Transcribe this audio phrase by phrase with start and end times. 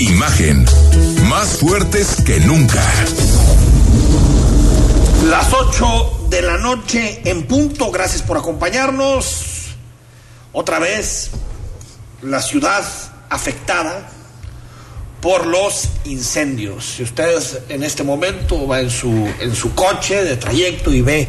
[0.00, 0.64] Imagen.
[1.28, 2.82] Más fuertes que nunca.
[5.28, 7.90] Las 8 de la noche en punto.
[7.90, 9.74] Gracias por acompañarnos.
[10.52, 11.30] Otra vez,
[12.22, 12.82] la ciudad
[13.28, 14.10] afectada
[15.20, 16.94] por los incendios.
[16.96, 21.28] Si ustedes en este momento va en su, en su coche de trayecto y ve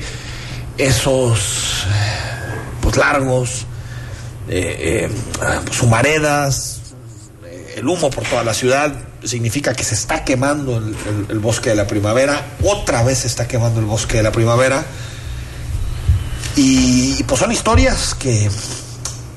[0.78, 1.86] esos
[2.82, 3.66] pues largos
[4.48, 5.10] eh, eh,
[5.66, 6.81] pues, eh,
[7.82, 8.94] el humo por toda la ciudad,
[9.24, 13.80] significa que se está quemando el, bosque de la primavera, otra vez se está quemando
[13.80, 14.86] el bosque de la primavera.
[16.56, 18.50] Y, pues son historias que,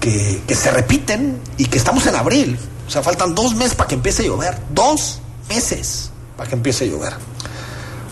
[0.01, 2.59] que, se repiten y que estamos en abril.
[2.87, 4.59] O sea, faltan dos meses para que empiece a llover.
[4.71, 7.15] Dos meses para que empiece a llover.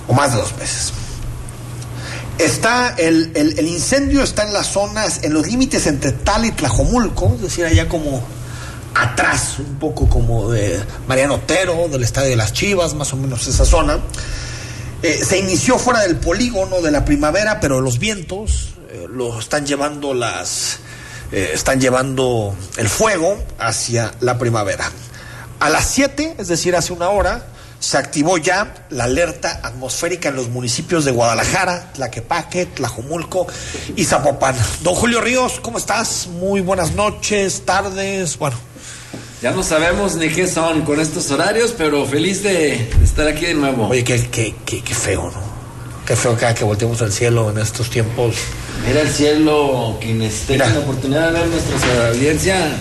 [0.08, 0.92] O más de dos meses.
[2.38, 6.52] Está el, el- el incendio está en las zonas, en los límites entre Tal y
[6.52, 8.22] Tlajomulco, es decir, allá como
[8.95, 13.46] atrás, un poco como de Mariano Otero, del Estadio de las Chivas, más o menos
[13.46, 14.00] esa zona.
[15.03, 19.66] Eh, se inició fuera del polígono de la primavera, pero los vientos eh, lo están
[19.66, 20.78] llevando las
[21.33, 24.91] eh, están llevando el fuego hacia la primavera.
[25.61, 27.47] A las 7, es decir, hace una hora,
[27.83, 33.48] se activó ya la alerta atmosférica en los municipios de Guadalajara, Tlaquepaque, Tlajomulco
[33.97, 34.55] y Zapopan.
[34.83, 36.28] Don Julio Ríos, ¿cómo estás?
[36.28, 38.56] Muy buenas noches, tardes, bueno,
[39.42, 43.55] Ya no sabemos ni qué son con estos horarios, pero feliz de estar aquí de
[43.55, 43.88] nuevo.
[43.88, 45.42] oye, qué, qué, qué, qué feo, ¿no?
[46.06, 48.36] Qué feo cada que volteemos al cielo en estos tiempos.
[48.86, 52.77] Mira el cielo, quienes tengan la oportunidad de ver nuestra audiencia.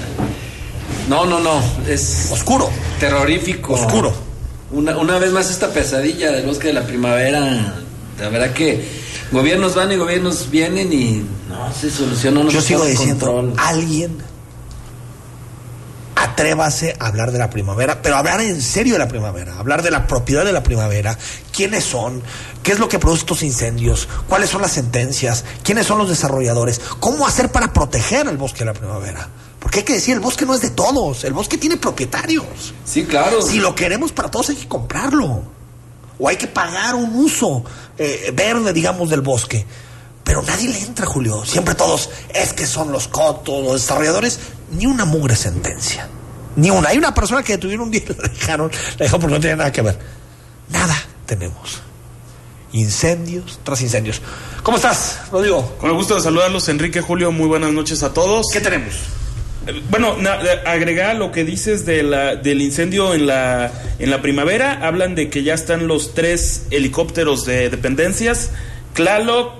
[1.10, 2.70] No, no, no, es Oscuro.
[3.00, 3.74] terrorífico.
[3.74, 4.31] Oscuro.
[4.72, 7.76] Una, una vez más esta pesadilla del bosque de la primavera.
[8.20, 8.86] La verdad que
[9.32, 12.44] gobiernos van y gobiernos vienen y no se soluciona.
[12.44, 13.54] No Yo sigo diciendo, control.
[13.58, 14.18] alguien
[16.16, 19.92] atrévase a hablar de la primavera, pero hablar en serio de la primavera, hablar de
[19.92, 21.18] la propiedad de la primavera,
[21.52, 22.22] quiénes son,
[22.64, 26.80] qué es lo que produce estos incendios, cuáles son las sentencias, quiénes son los desarrolladores,
[27.00, 29.30] cómo hacer para proteger el bosque de la primavera.
[29.62, 32.74] Porque hay que decir, el bosque no es de todos, el bosque tiene propietarios.
[32.84, 33.44] Sí, claro.
[33.44, 35.44] Si lo queremos para todos hay que comprarlo.
[36.18, 37.64] O hay que pagar un uso
[37.96, 39.64] eh, verde, digamos, del bosque.
[40.24, 41.46] Pero nadie le entra, Julio.
[41.46, 44.40] Siempre todos, es que son los cotos, los desarrolladores.
[44.72, 46.10] Ni una mugre sentencia.
[46.56, 46.90] Ni una.
[46.90, 49.58] Hay una persona que detuvieron un día y la dejaron, la dejaron porque no tenía
[49.58, 50.00] nada que ver.
[50.70, 50.96] Nada
[51.28, 51.82] tenemos.
[52.72, 54.24] Incendios tras incendios.
[54.64, 55.76] ¿Cómo estás, Rodrigo?
[55.80, 57.32] Con el gusto de saludarlos, Enrique Julio.
[57.32, 58.48] Muy buenas noches a todos.
[58.52, 59.21] ¿Qué tenemos?
[59.90, 64.86] Bueno, eh, agregar lo que dices del incendio en la, en la primavera.
[64.86, 68.52] Hablan de que ya están los tres helicópteros de dependencias:
[68.94, 69.54] Tlaloc,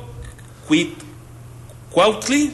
[0.68, 0.94] Cuit,
[1.92, 2.52] Cuautli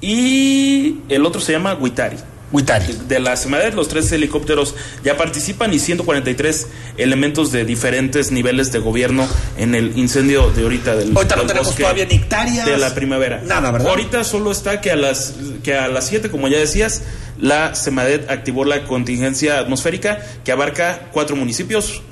[0.00, 2.16] y el otro se llama Huitari.
[2.52, 2.96] Huitari.
[3.08, 6.66] De la Semadez, los tres helicópteros ya participan y 143
[6.98, 9.26] elementos de diferentes niveles de gobierno
[9.56, 12.66] en el incendio de ahorita del Ahorita no tenemos todavía ni hectáreas.
[12.66, 13.40] de la primavera.
[13.44, 13.88] Nada, ¿verdad?
[13.88, 17.02] Ahorita solo está que a las que a las 7, como ya decías,
[17.38, 22.02] la Semadet activó la contingencia atmosférica que abarca cuatro municipios,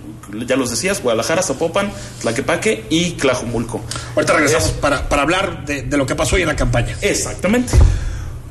[0.46, 1.92] ya los decías, Guadalajara, Zapopan,
[2.22, 3.84] Tlaquepaque y Tlajumulco.
[4.16, 6.96] Ahorita regresamos para, para hablar de, de lo que pasó hoy en la campaña.
[7.02, 7.72] Exactamente.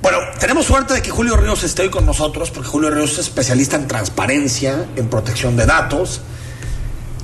[0.02, 3.20] Bueno, tenemos suerte de que Julio Ríos esté hoy con nosotros, porque Julio Ríos es
[3.20, 6.22] especialista en transparencia, en protección de datos.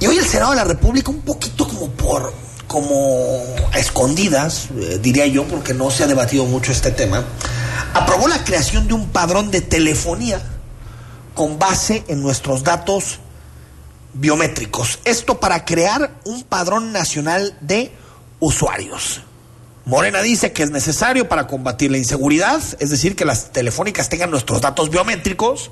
[0.02, 2.34] Y hoy el Senado de la República, un poquito como por,
[2.68, 7.24] como a escondidas, eh, diría yo, porque no se ha debatido mucho este tema,
[7.94, 10.42] aprobó la creación de un padrón de telefonía
[11.34, 13.20] con base en nuestros datos
[14.14, 15.00] biométricos.
[15.06, 17.94] Esto para crear un padrón nacional de
[18.42, 19.22] usuarios.
[19.86, 24.32] Morena dice que es necesario para combatir la inseguridad, es decir, que las telefónicas tengan
[24.32, 25.70] nuestros datos biométricos.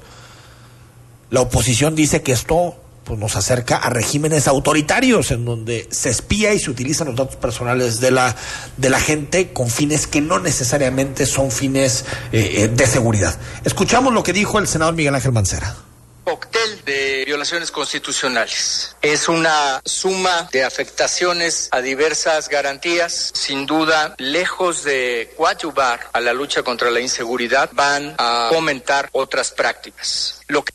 [1.31, 2.75] La oposición dice que esto
[3.05, 7.37] pues, nos acerca a regímenes autoritarios en donde se espía y se utilizan los datos
[7.37, 8.35] personales de la,
[8.77, 13.35] de la gente con fines que no necesariamente son fines eh, eh, de seguridad.
[13.65, 15.75] Escuchamos lo que dijo el senador Miguel Ángel Mancera.
[16.23, 17.12] cóctel de
[17.43, 18.95] violaciones constitucionales.
[19.01, 23.31] Es una suma de afectaciones a diversas garantías.
[23.33, 29.51] Sin duda, lejos de coadyuvar a la lucha contra la inseguridad, van a fomentar otras
[29.51, 30.39] prácticas.
[30.47, 30.71] Lo que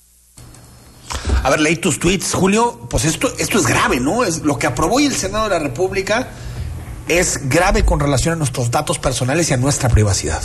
[1.43, 2.87] A ver, leí tus tweets, Julio.
[2.91, 4.23] Pues esto, esto es grave, ¿no?
[4.25, 6.29] Es lo que aprobó hoy el Senado de la República
[7.09, 10.43] es grave con relación a nuestros datos personales y a nuestra privacidad.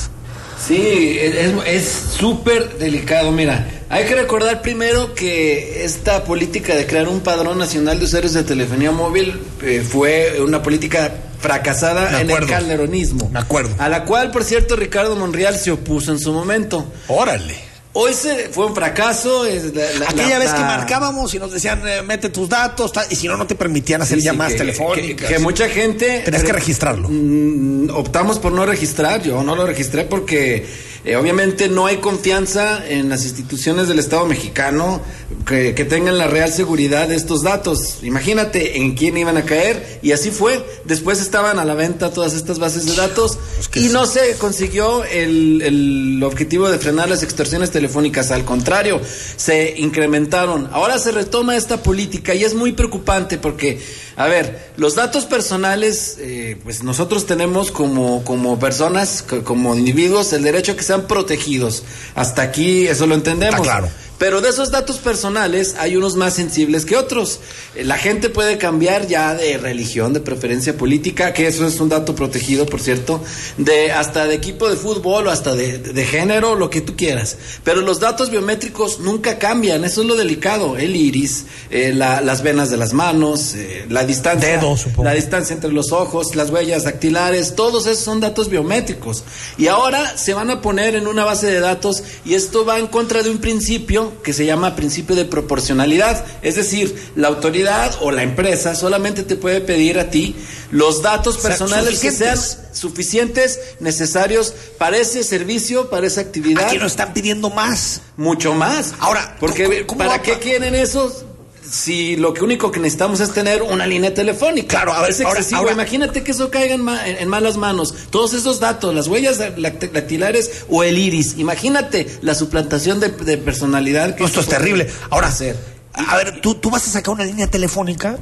[0.67, 1.85] Sí, es
[2.17, 3.31] súper delicado.
[3.31, 8.33] Mira, hay que recordar primero que esta política de crear un padrón nacional de usuarios
[8.33, 13.29] de telefonía móvil eh, fue una política fracasada en el calderonismo.
[13.29, 13.75] Me acuerdo.
[13.77, 16.91] A la cual, por cierto, Ricardo Monreal se opuso en su momento.
[17.07, 17.72] Órale.
[17.95, 19.43] Hoy se, fue un fracaso.
[19.43, 23.45] Aquella vez que marcábamos y nos decían, eh, mete tus datos, y si no, no
[23.45, 25.29] te permitían hacer llamadas telefónicas.
[25.29, 26.21] Que, mucha gente...
[26.25, 27.07] Tenías que registrarlo.
[27.11, 30.65] Mm, optamos por no registrar, yo no lo registré porque
[31.05, 35.01] eh, obviamente no hay confianza en las instituciones del Estado mexicano
[35.45, 37.99] que, tengan la real seguridad de estos datos.
[38.03, 40.65] Imagínate en quién iban a caer y así fue.
[40.85, 43.37] Después estaban a la venta todas estas bases de datos
[43.75, 47.82] y no se consiguió el, el objetivo de frenar las extorsiones telefónicas.
[48.31, 49.01] Al contrario,
[49.35, 50.69] se incrementaron.
[50.71, 53.79] Ahora se retoma esta política y es muy preocupante porque
[54.15, 60.43] a ver, los datos personales, eh, pues nosotros tenemos como, como personas, como individuos, el
[60.43, 61.83] derecho a que sean protegidos.
[62.13, 63.61] Hasta aquí eso lo entendemos.
[63.61, 63.89] claro.
[64.23, 67.41] Pero de esos datos personales hay unos más sensibles que otros.
[67.75, 71.89] Eh, la gente puede cambiar ya de religión, de preferencia política, que eso es un
[71.89, 73.21] dato protegido, por cierto,
[73.57, 77.35] de hasta de equipo de fútbol o hasta de, género, lo que tú quieras.
[77.65, 80.77] Pero los datos biométricos nunca cambian, eso es lo delicado.
[80.77, 84.61] El iris, eh, las venas de las manos, eh, la distancia,
[84.99, 89.25] la distancia entre los ojos, las huellas dactilares, todos esos son datos biométricos.
[89.57, 92.87] Y ahora se van a poner en una base de datos y esto va en
[92.87, 96.25] contra de un principio que se llama principio de proporcionalidad.
[96.41, 100.35] Es decir, la autoridad o la empresa solamente te puede pedir a ti
[100.71, 102.37] los datos personales que sean
[102.71, 106.67] suficientes, necesarios para ese servicio, para esa actividad.
[106.67, 108.01] Aquí nos están pidiendo más.
[108.17, 108.93] Mucho más.
[108.99, 111.32] Ahora, porque ¿para qué quieren eso?
[111.73, 114.67] Si lo que único que necesitamos es tener una línea telefónica.
[114.67, 115.15] Claro, a ver,
[115.53, 117.95] ahora, imagínate que eso caiga en, malas manos.
[118.11, 121.33] Todos esos datos, las huellas dactilares o el iris.
[121.39, 124.15] Imagínate la suplantación de, personalidad.
[124.15, 124.87] Que esto es terrible.
[125.09, 125.57] Ahora, hacer.
[125.93, 128.19] a ver, ¿tú, tú vas a sacar una línea telefónica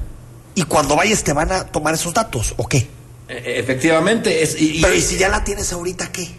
[0.55, 2.87] y cuando vayas te van a tomar esos datos, ¿o qué?
[3.27, 4.43] E, e, efectivamente.
[4.43, 6.29] Es, Pero ¿y si ya la tienes ahorita, qué?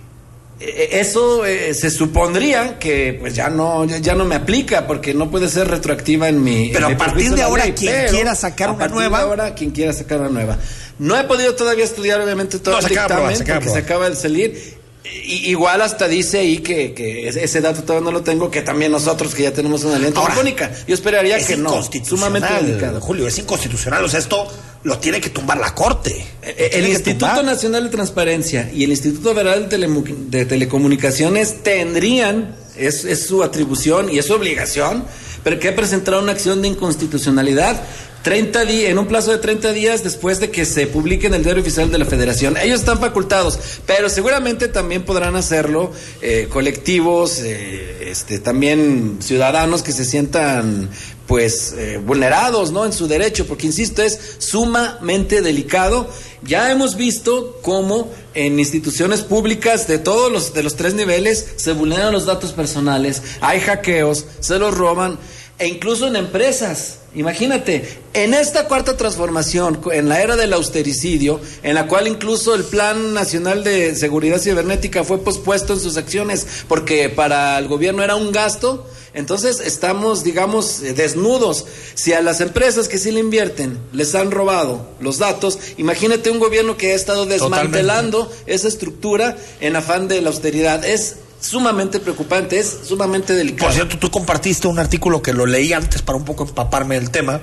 [0.65, 5.29] Eh, eso eh, se supondría que pues ya no ya, no me aplica porque no
[5.29, 9.19] puede ser retroactiva en mi pero a partir de ahora quien quiera sacar una nueva
[9.19, 10.59] de ahora quien quiera sacar una nueva.
[11.01, 14.09] No he podido todavía estudiar obviamente todo el dictamen porque se acaba.
[14.09, 18.93] de salir igual hasta dice ahí que, ese dato todavía no lo tengo, que también
[18.93, 20.71] nosotros que ya tenemos una lente telefónica.
[20.87, 21.83] Yo esperaría que no.
[22.05, 23.01] Sumamente delicado.
[23.01, 24.05] Julio, es inconstitucional.
[24.05, 24.49] O sea, esto
[24.85, 26.11] lo tiene que tumbar la Corte.
[26.43, 33.05] Eh, eh, el Instituto Nacional de Transparencia y el Instituto Federal de, Telecomunicaciones tendrían, es,
[33.05, 35.05] es su atribución y es su obligación,
[35.43, 37.83] pero que presentar una acción de inconstitucionalidad
[38.23, 41.43] 30 días, en un plazo de 30 días después de que se publique en el
[41.43, 42.57] diario oficial de la Federación.
[42.57, 45.91] Ellos están facultados, pero seguramente también podrán hacerlo
[46.21, 50.89] eh, colectivos, eh, este, también ciudadanos que se sientan
[51.27, 56.11] pues eh, vulnerados no en su derecho porque insisto es sumamente delicado
[56.43, 61.73] ya hemos visto cómo en instituciones públicas de todos los de los tres niveles se
[61.73, 65.19] vulneran los datos personales hay hackeos se los roban
[65.63, 66.99] e incluso en empresas.
[67.15, 72.65] Imagínate, en esta cuarta transformación, en la era del austericidio, en la cual incluso el
[72.65, 78.17] Plan Nacional de Seguridad Cibernética fue pospuesto en sus acciones porque para el gobierno era
[78.17, 81.67] un gasto, entonces estamos, digamos, desnudos.
[81.95, 86.41] Si a las empresas que sí le invierten les han robado los datos, imagínate un
[86.41, 90.85] gobierno que ha estado desmantelando esa estructura en afán de la austeridad.
[90.85, 93.69] Es sumamente preocupante, es sumamente delicado.
[93.69, 97.11] Por cierto, tú compartiste un artículo que lo leí antes para un poco empaparme del
[97.11, 97.41] tema,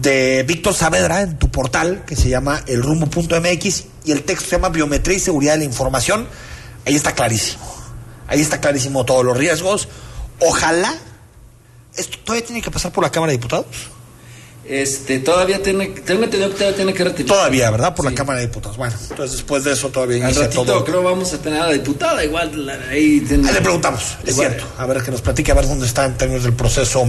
[0.00, 4.68] de Víctor Saavedra en tu portal, que se llama elrumbo.mx, y el texto se llama
[4.68, 6.28] Biometría y Seguridad de la Información.
[6.84, 7.64] Ahí está clarísimo.
[8.26, 9.88] Ahí está clarísimo todos los riesgos.
[10.40, 10.94] Ojalá.
[11.96, 13.66] ¿Esto todavía tiene que pasar por la Cámara de Diputados?
[14.66, 17.36] Este, todavía tiene, tengo entendido que todavía tiene que ratificar.
[17.36, 17.94] Todavía, ¿verdad?
[17.94, 18.78] Por la Cámara de Diputados.
[18.78, 20.84] Bueno, entonces después de eso todavía Al ratito todo.
[20.84, 24.64] creo vamos a tener a la diputada, igual ahí, le preguntamos, es cierto.
[24.78, 27.06] A ver, que nos platique a ver dónde está en términos del proceso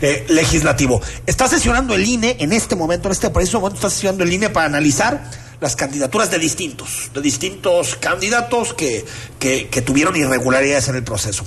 [0.00, 1.00] eh, legislativo.
[1.26, 4.50] Está sesionando el INE en este momento, en este preciso momento está sesionando el INE
[4.50, 9.04] para analizar las candidaturas de distintos, de distintos candidatos que,
[9.38, 11.44] que, que tuvieron irregularidades en el proceso.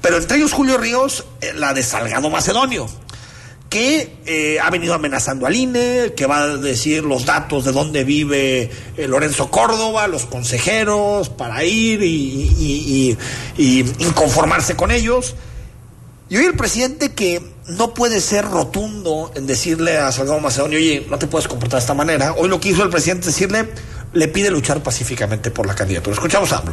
[0.00, 2.88] Pero entre ellos Julio Ríos, eh, la de Salgado Macedonio
[3.70, 8.02] que eh, ha venido amenazando al INE, que va a decir los datos de dónde
[8.02, 13.16] vive eh, Lorenzo Córdoba, los consejeros, para ir y,
[13.56, 15.36] inconformarse con ellos.
[16.28, 21.06] Y hoy el presidente que no puede ser rotundo en decirle a Salgado Macedonio, oye,
[21.08, 22.32] no te puedes comportar de esta manera.
[22.32, 23.68] Hoy lo que hizo el presidente decirle,
[24.12, 26.14] le pide luchar pacíficamente por la candidatura.
[26.14, 26.64] Escuchamos a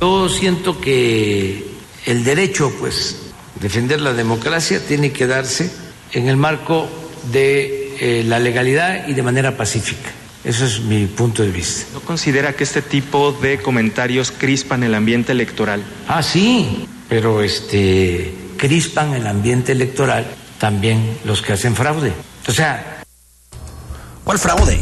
[0.00, 1.66] Yo siento que
[2.06, 3.16] el derecho, pues,
[3.60, 6.88] defender la democracia tiene que darse en el marco
[7.32, 10.10] de eh, la legalidad y de manera pacífica.
[10.44, 11.86] Eso es mi punto de vista.
[11.94, 15.82] ¿No considera que este tipo de comentarios crispan el ambiente electoral?
[16.06, 20.26] Ah, sí, pero este crispan el ambiente electoral
[20.58, 22.12] también los que hacen fraude.
[22.46, 22.94] O sea,
[24.24, 24.80] ¿Cuál fraude?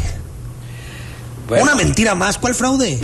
[1.49, 1.64] Bueno.
[1.64, 2.99] Una mentira más, ¿cuál fraude?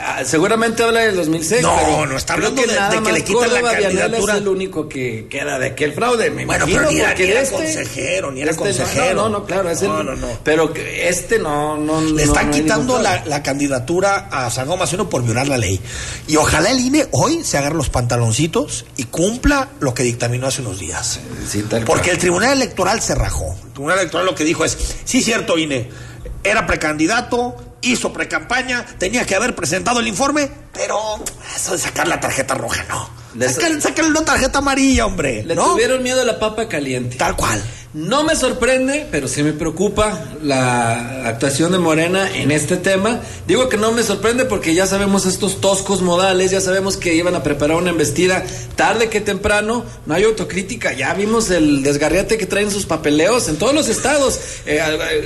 [0.00, 1.62] Ah, seguramente habla del 2006.
[1.62, 4.34] No, pero no está hablando que de- de que le quitan la candidatura.
[4.34, 6.30] Es el único que queda de aquel fraude.
[6.30, 8.64] Me Bueno, imagino, pero ni era- porque ni era de este- consejero, ni era este
[8.64, 9.14] no, consejero.
[9.14, 9.88] No, no, claro, es el.
[9.88, 10.26] No, no, no.
[10.44, 12.00] Pero este no, no.
[12.00, 15.80] Le no- están no quitando la, la candidatura a Salgado Macedonio por violar la ley.
[16.26, 20.60] Y ojalá el INE hoy se agarre los pantaloncitos y cumpla lo que dictaminó hace
[20.62, 21.20] unos días.
[21.48, 22.00] Sí, Porque cual.
[22.10, 23.54] el Tribunal Electoral se rajó.
[23.66, 25.88] El Tribunal Electoral lo que dijo es, sí, cierto, INE,
[26.44, 30.98] era precandidato, hizo precampaña, tenía que haber presentado el informe, pero
[31.54, 33.10] eso de sacar la tarjeta roja, no.
[33.34, 35.44] Le- Sácale, sácale una tarjeta amarilla, hombre.
[35.44, 35.72] Le ¿no?
[35.72, 37.16] tuvieron miedo a la papa caliente.
[37.16, 37.62] Tal cual.
[37.94, 43.20] No me sorprende, pero sí me preocupa la actuación de Morena en este tema.
[43.46, 47.34] Digo que no me sorprende porque ya sabemos estos toscos modales, ya sabemos que iban
[47.34, 48.44] a preparar una embestida
[48.76, 49.84] tarde que temprano.
[50.04, 54.38] No hay autocrítica, ya vimos el desgarriate que traen sus papeleos en todos los estados.
[54.66, 54.80] Eh,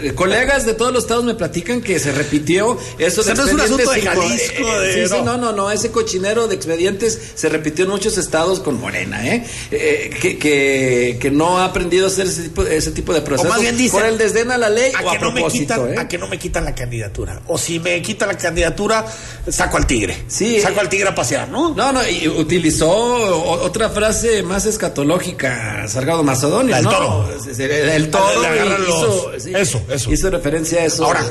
[0.05, 3.35] eh, colegas de todos los estados me platican que se repitió eso de O sea,
[3.35, 5.37] no es un asunto de Jalisco, de- sí, sí, no.
[5.43, 9.45] No, no, ese cochinero de expedientes se repitió en muchos estados con Morena, ¿eh?
[9.71, 13.25] Eh, que, que, que no ha aprendido a hacer ese tipo, ese tipo de O
[13.25, 15.33] procesos más bien dice, por el desdén a la ley a o a que no
[15.33, 15.99] me quitan, ¿eh?
[15.99, 17.43] a que no me quitan la candidatura.
[17.49, 19.05] O si me quitan la candidatura,
[19.51, 20.25] saco al tigre.
[20.29, 20.61] Sí.
[20.61, 21.75] Saco al tigre a pasear, ¿no?
[21.75, 26.91] No, no, y utilizó o- otra frase más escatológica, Salgado Macedonio, del ¿no?
[26.91, 27.29] toro.
[27.59, 30.13] El toro Le hizo, los- sí, eso, eso.
[30.13, 31.05] hizo referencia a eso.
[31.05, 31.25] Ahora,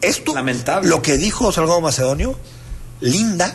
[0.00, 0.88] esto, Lamentable.
[0.88, 2.34] lo que dijo Salgado Macedonio,
[3.02, 3.54] linda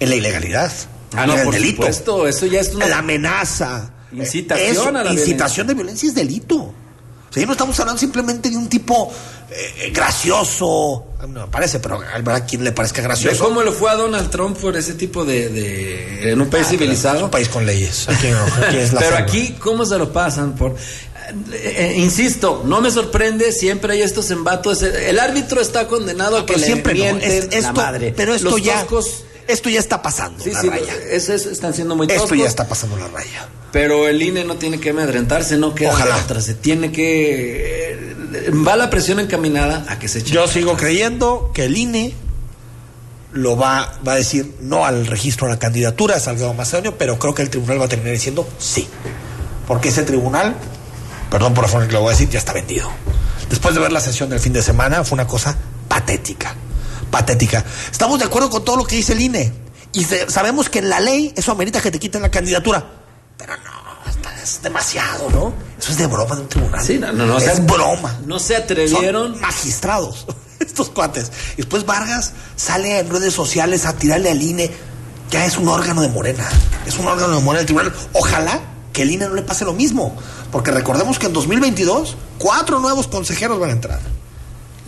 [0.00, 0.72] en la ilegalidad.
[1.14, 1.76] Ah, no, en el por delito.
[1.82, 3.90] supuesto, eso ya es una- La amenaza.
[4.12, 6.56] Incitación Eso, a la Incitación de violencia es delito.
[6.56, 9.10] O sea, ya no estamos hablando simplemente de un tipo
[9.50, 11.06] eh, gracioso.
[11.20, 13.44] A mí No me parece, pero a quien le parezca ¿De gracioso.
[13.44, 16.68] cómo le fue a Donald Trump por ese tipo de, de- en un país Ah,
[16.70, 17.16] pero civilizado?
[17.18, 18.08] Es un país con leyes.
[18.08, 19.28] Aquí, no, aquí es la Pero selva.
[19.28, 20.54] aquí, ¿cómo se lo pasan?
[20.54, 20.74] Por,
[21.52, 24.82] eh, eh, insisto, no me sorprende, siempre hay estos embatos.
[24.82, 27.18] El árbitro está condenado a que le siempre no.
[27.18, 28.12] Es- la esto, madre.
[28.16, 30.42] Pero esto Los ya, toscos- esto ya está pasando.
[30.42, 30.94] sí, la sí, raya.
[31.10, 32.38] es- es- están siendo muy Esto toscos.
[32.38, 33.48] ya está pasando la raya.
[33.72, 36.16] Pero el INE no tiene que amedrentarse, no queda Ojalá.
[36.18, 37.92] otra, se tiene que...
[37.92, 40.32] eh, Va la presión encaminada a que se eche.
[40.32, 42.14] Yo sigo creyendo que el INE
[43.32, 47.18] lo va, va a decir no al registro de la candidatura de Salgado Macedonio, pero
[47.18, 48.86] creo que el tribunal va a terminar diciendo sí.
[49.66, 50.54] Porque ese tribunal,
[51.32, 52.90] perdón por la forma en que lo voy a decir, ya está vendido.
[53.48, 55.56] Después de ver la sesión del fin de semana, fue una cosa
[55.88, 56.54] patética.
[57.10, 57.64] Patética.
[57.90, 59.50] Estamos de acuerdo con todo lo que dice el INE.
[59.94, 62.84] Y sabemos que en la ley eso amerita que te quiten la candidatura.
[63.38, 65.54] Pero no, es demasiado, ¿no?
[65.78, 66.84] Eso es de broma de un tribunal.
[66.84, 68.20] Sí, no, no, no, es broma.
[68.26, 69.32] No se atrevieron...
[69.32, 70.26] Son magistrados,
[70.60, 71.32] estos cuates.
[71.54, 74.70] Y después Vargas sale en redes sociales a tirarle al INE.
[75.30, 76.46] Ya es un órgano de Morena.
[76.86, 77.94] Es un órgano de Morena el tribunal.
[78.12, 80.16] Ojalá que el INE no le pase lo mismo.
[80.50, 84.00] Porque recordemos que en 2022, cuatro nuevos consejeros van a entrar.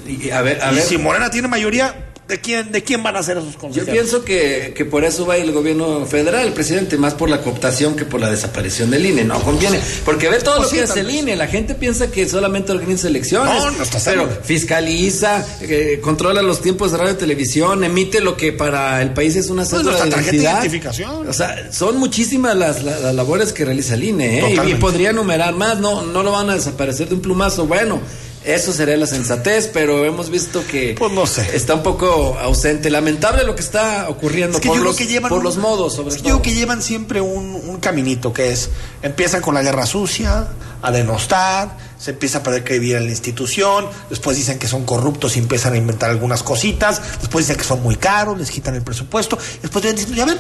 [0.07, 0.85] Y, a ver, a y ver.
[0.85, 3.93] si Morena tiene mayoría, ¿de quién, de quién van a ser esos Yo consejeros?
[3.93, 7.97] pienso que, que por eso va el gobierno federal, el presidente, más por la cooptación
[7.97, 9.25] que por la desaparición del INE.
[9.25, 9.79] No conviene.
[10.05, 11.11] Porque ve todo Pues lo sí, que hace el.
[11.11, 11.37] INE.
[11.37, 13.55] La gente piensa que solamente organiza elecciones.
[13.55, 18.37] No, no está Pero fiscaliza, eh, controla los tiempos de radio y televisión, emite lo
[18.37, 20.53] que para el país es una cédula nuestra de identidad.
[20.63, 21.29] identificación.
[21.29, 24.39] O sea, son muchísimas las, las- las labores que realiza el INE.
[24.41, 24.57] ¿eh?
[24.67, 25.79] Y- Y, podría enumerar más.
[25.79, 27.67] No, no lo van a desaparecer de un plumazo.
[27.67, 28.01] Bueno.
[28.45, 31.57] Eso sería la sensatez, pero hemos visto que Pues no sé.
[31.57, 32.91] está un poco ausente.
[32.91, 35.45] Lamentable lo que está ocurriendo Es que por, yo creo los, que llevan por un-
[35.45, 36.29] los modos, sobre es que todo.
[36.31, 38.69] Yo creo que llevan siempre un, un caminito que es
[39.03, 40.47] empiezan con la guerra sucia,
[40.83, 45.37] a denostar, se empieza a perder credibilidad en la institución, después dicen que son corruptos
[45.37, 48.83] y empiezan a inventar algunas cositas, después dicen que son muy caros, les quitan el
[48.83, 50.39] presupuesto, después diciendo, ya ven,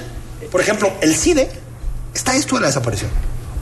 [0.52, 1.50] por ejemplo, el CIDE
[2.12, 3.10] está esto de la desaparición.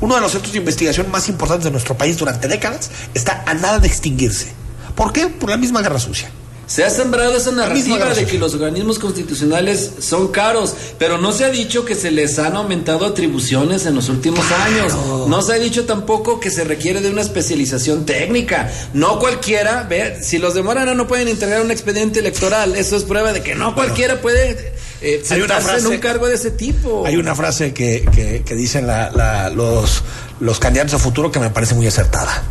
[0.02, 3.54] Uno de los centros de investigación más importantes de nuestro país durante décadas está a
[3.54, 4.49] nada de extinguirse.
[4.97, 5.28] ¿Por qué?
[5.28, 6.28] Por la misma guerra sucia.
[6.66, 11.44] Se ha sembrado esa narrativa de que los organismos constitucionales son caros, pero no se
[11.44, 14.92] ha dicho que se les han aumentado atribuciones en los últimos años.
[15.28, 18.73] No se ha dicho tampoco que se requiere de una especialización técnica.
[18.94, 23.04] No cualquiera, ve, si los de Morena no pueden integrar un expediente electoral, eso es
[23.04, 26.50] prueba de que no cualquiera puede eh, Hay una en frase- un cargo de ese
[26.52, 27.04] tipo.
[27.06, 30.02] Hay una frase que, que- que dicen la- la- los,
[30.40, 32.42] los candidatos a futuro que me parece muy acertada.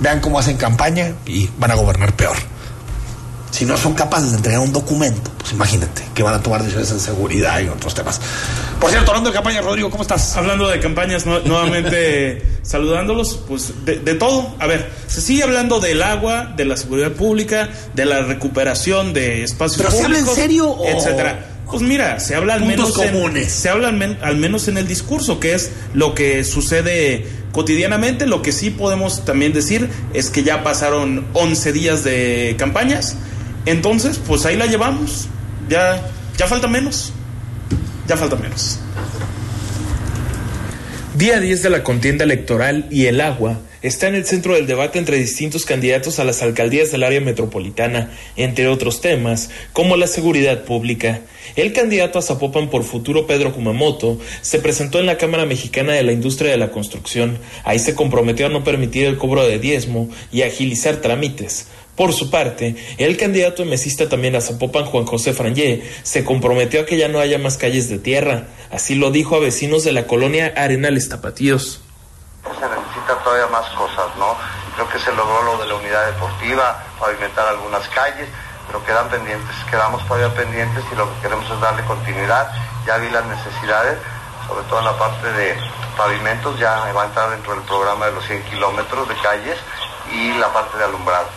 [0.00, 2.36] Vean cómo hacen campaña y van a gobernar peor.
[3.50, 6.92] Si no son capaces de entregar un documento, pues imagínate que van a tomar decisiones
[6.92, 8.20] en seguridad y otros temas.
[8.80, 10.36] Por cierto, hablando de campaña, Rodrigo, ¿cómo estás?
[10.36, 14.54] Hablando de campañas, nu- nuevamente saludándolos, pues de, de todo.
[14.60, 19.42] A ver, se sigue hablando del agua, de la seguridad pública, de la recuperación de
[19.42, 21.46] espacios ¿Pero se habla en públicos, serio o- etcétera.
[21.70, 23.44] Pues mira, se habla al Puntos menos comunes.
[23.44, 27.26] En, se habla al, men- al menos en el discurso, que es lo que sucede
[27.52, 28.26] cotidianamente.
[28.26, 33.16] Lo que sí podemos también decir es que ya pasaron 11 días de campañas.
[33.66, 35.28] Entonces, pues ahí la llevamos.
[35.68, 36.02] Ya,
[36.36, 37.12] ya falta menos.
[38.08, 38.78] Ya falta menos.
[41.14, 44.98] Día 10 de la contienda electoral y el agua está en el centro del debate
[44.98, 50.64] entre distintos candidatos a las alcaldías del área metropolitana, entre otros temas, como la seguridad
[50.64, 51.20] pública.
[51.56, 56.02] El candidato a Zapopan por futuro, Pedro Kumamoto, se presentó en la Cámara Mexicana de
[56.02, 57.38] la Industria de la Construcción.
[57.64, 61.66] Ahí se comprometió a no permitir el cobro de diezmo y agilizar trámites.
[61.96, 66.86] Por su parte, el candidato mesista también a Zapopan, Juan José Frangé, se comprometió a
[66.86, 68.48] que ya no haya más calles de tierra.
[68.70, 71.82] Así lo dijo a vecinos de la colonia Arenales Tapatíos.
[73.00, 74.36] Necesita todavía más cosas, ¿no?
[74.74, 78.28] Creo que se logró lo de la unidad deportiva, pavimentar algunas calles,
[78.66, 82.50] pero quedan pendientes, quedamos todavía pendientes y lo que queremos es darle continuidad.
[82.86, 83.98] Ya vi las necesidades,
[84.46, 85.56] sobre todo en la parte de
[85.96, 89.58] pavimentos, ya va a entrar dentro del programa de los 100 kilómetros de calles
[90.12, 91.28] y la parte de alumbrado.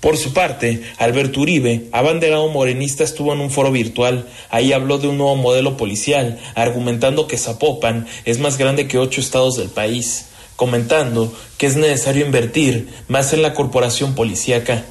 [0.00, 4.28] Por su parte, Alberto Uribe, abanderado morenista, estuvo en un foro virtual.
[4.50, 9.20] Ahí habló de un nuevo modelo policial, argumentando que Zapopan es más grande que ocho
[9.20, 10.26] estados del país,
[10.56, 14.84] comentando que es necesario invertir más en la corporación policíaca.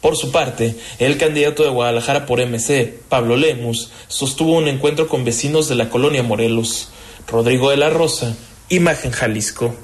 [0.00, 5.24] Por su parte, el candidato de Guadalajara por MC, Pablo Lemus, sostuvo un encuentro con
[5.24, 6.90] vecinos de la colonia Morelos.
[7.26, 8.34] Rodrigo de la Rosa,
[8.68, 9.74] Imagen Jalisco.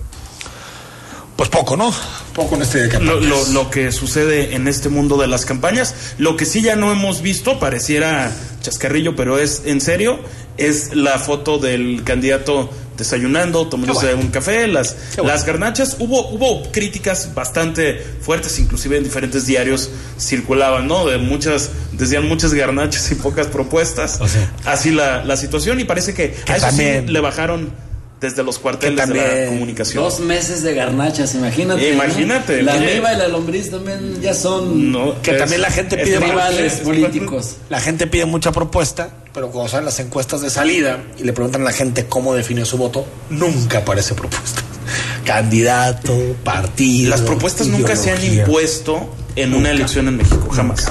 [1.37, 1.93] Pues poco, ¿no?
[2.33, 6.15] Poco en este de lo, lo que sucede en este mundo de las campañas.
[6.17, 10.21] Lo que sí ya no hemos visto, pareciera chascarrillo, pero es en serio,
[10.57, 14.21] es la foto del candidato desayunando, tomándose bueno.
[14.23, 15.33] un café, las, bueno.
[15.33, 15.97] las garnachas.
[15.99, 21.07] Hubo, hubo críticas bastante fuertes, inclusive en diferentes diarios circulaban, ¿no?
[21.07, 24.21] De muchas, decían muchas garnachas y pocas propuestas.
[24.21, 24.51] O sea.
[24.65, 27.73] Así la, la situación, y parece que, Que a eso también- sí le bajaron
[28.21, 30.03] desde los cuarteles de la comunicación.
[30.03, 31.89] Dos meses de garnachas, imagínate.
[31.91, 31.95] ¿no?
[32.05, 35.99] Imagínate, La oliva y la lombriz también ya son No, Que es- también la gente
[35.99, 37.57] pide rivales es- políticos.
[37.69, 41.63] La gente pide mucha propuesta, pero cuando salen las encuestas de salida y le preguntan
[41.63, 44.63] a la gente cómo define su voto, nunca aparece propuesta.
[45.25, 47.11] Candidato, partido.
[47.11, 49.61] Las propuestas nunca se han impuesto en Nunca.
[49.61, 50.85] una elección en México, jamás.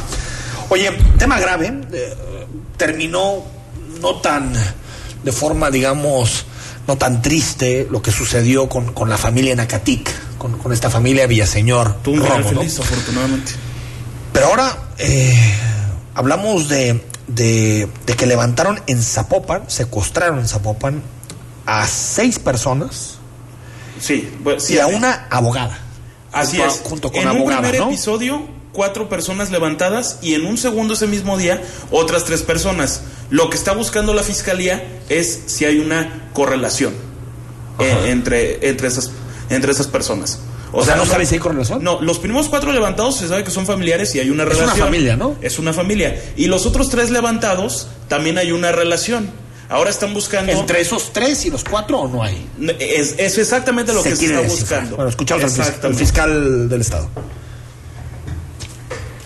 [0.68, 2.14] Oye, tema grave, eh,
[2.76, 3.46] terminó
[4.02, 4.52] no tan
[5.24, 6.46] de forma, digamos,
[6.86, 10.90] no tan triste lo que sucedió con, con la familia en Acatic, con, con esta
[10.90, 11.96] familia Villaseñor.
[12.04, 12.60] Tuvo un Romo, ¿no?
[12.60, 13.54] feliz, afortunadamente.
[14.34, 15.54] Pero ahora eh,
[16.16, 17.02] hablamos de,
[17.36, 21.02] de, de que levantaron en Zapopan, secuestraron en Zapopan
[21.66, 23.20] a seis personas
[24.00, 25.80] Sí, bueno, sí, y a una abogada.
[26.32, 26.82] Así junto es.
[26.84, 27.88] Junto con en un abogada, primer ¿no?
[27.88, 28.42] episodio,
[28.72, 33.04] cuatro personas levantadas y en un segundo ese mismo día, otras tres personas.
[33.30, 36.94] Lo que está buscando la fiscalía es si hay una correlación
[37.80, 39.12] eh, entre, entre, esas,
[39.50, 40.40] entre esas personas.
[40.74, 41.84] O sea, ¿no sabes si hay correlación?
[41.84, 44.60] No, los primeros cuatro levantados se sabe que son familiares y hay una Es una
[44.60, 44.88] relación.
[44.88, 45.36] familia, ¿no?
[45.42, 46.22] Es una familia.
[46.36, 49.30] Y los otros tres levantados también hay una relación.
[49.70, 50.52] Ahora están buscando.
[50.52, 52.46] ¿Entre esos tres y los cuatro o no hay?
[52.80, 54.96] Es, es exactamente lo que se está buscando.
[54.98, 57.08] Bueno, escuchamos al fiscal del Estado.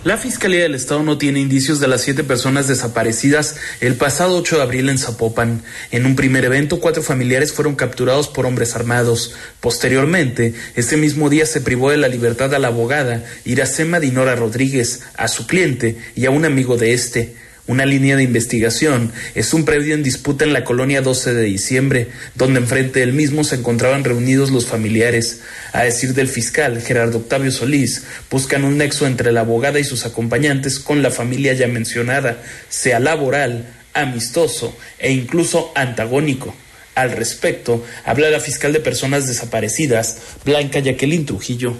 [0.07, 4.55] La Fiscalía del Estado no tiene indicios de las siete personas desaparecidas el pasado 8
[4.55, 5.63] de abril en Zapopan.
[5.91, 9.35] En un primer evento, cuatro familiares fueron capturados por hombres armados.
[9.59, 15.01] Posteriormente, ese mismo día se privó de la libertad a la abogada Iracema Dinora Rodríguez,
[15.17, 17.35] a su cliente y a un amigo de este.
[17.67, 22.07] Una línea de investigación es un predio en disputa en la colonia 12 de diciembre,
[22.33, 25.41] donde enfrente del mismo se encontraban reunidos los familiares.
[25.73, 30.05] A decir del fiscal Gerardo Octavio Solís, buscan un nexo entre la abogada y sus
[30.05, 36.55] acompañantes con la familia ya mencionada, sea laboral, amistoso e incluso antagónico.
[36.95, 41.75] Al respecto, habla la fiscal de personas desaparecidas, Blanca Jacqueline Trujillo.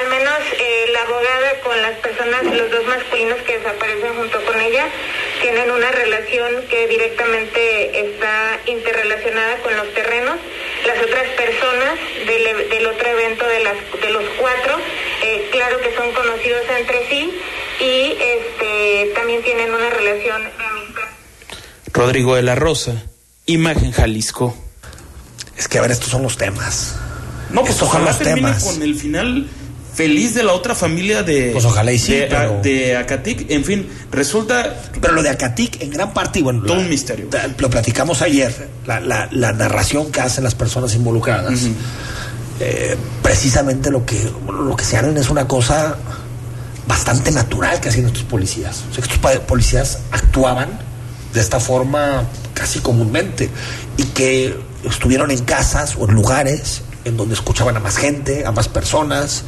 [0.00, 4.16] Al menos eh, la abogada con las personas, los dos masculinos que desaparecen
[4.72, 4.88] ella,
[5.40, 10.36] tienen una relación que directamente está interrelacionada con los terrenos.
[10.86, 11.94] Las otras personas
[12.26, 14.78] del, e- del otro evento de, las, de los cuatro,
[15.22, 17.30] eh, claro que son conocidos entre sí
[17.80, 21.08] y este, también tienen una relación de amistad.
[21.92, 23.02] Rodrigo de la Rosa,
[23.46, 24.56] Imagen Jalisco.
[25.56, 26.96] Es que a ver, estos son los temas.
[27.50, 28.64] No, pues Estos son los termine temas.
[28.64, 29.46] con el final
[29.94, 33.50] feliz de la otra familia de, Pues ojalá y sí, de, pero- de Acatic.
[33.50, 36.88] En fin, resulta Pero lo de Acatic, en gran parte, y bueno, Todo la- un
[36.88, 37.26] misterio.
[37.58, 41.60] Lo platicamos ayer, la, la- la narración que hacen las personas involucradas.
[42.60, 45.96] eh, precisamente lo que, lo que se hablan es una cosa
[46.86, 48.84] bastante natural que hacían estos policías.
[48.90, 50.68] O sea, que estos policías actuaban
[51.34, 52.24] de esta forma
[52.54, 53.48] casi comúnmente
[53.96, 58.52] y que estuvieron en casas o en lugares en donde escuchaban a más gente, a
[58.52, 59.44] más personas.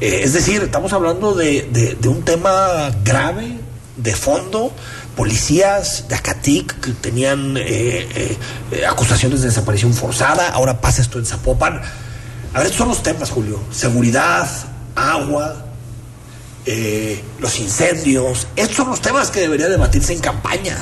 [0.00, 3.58] Eh, es decir, estamos hablando de, de, un tema grave,
[3.96, 4.72] de fondo,
[5.16, 8.36] policías de Acatic que tenían eh,
[8.70, 11.80] eh, acusaciones de desaparición forzada, ahora pasa esto en Zapopan.
[12.52, 13.60] A ver, estos son los temas, Julio.
[13.70, 14.48] Seguridad,
[14.94, 15.66] agua,
[16.68, 18.48] eh, los incendios.
[18.56, 20.76] Estos son los temas que debería debatirse en campaña.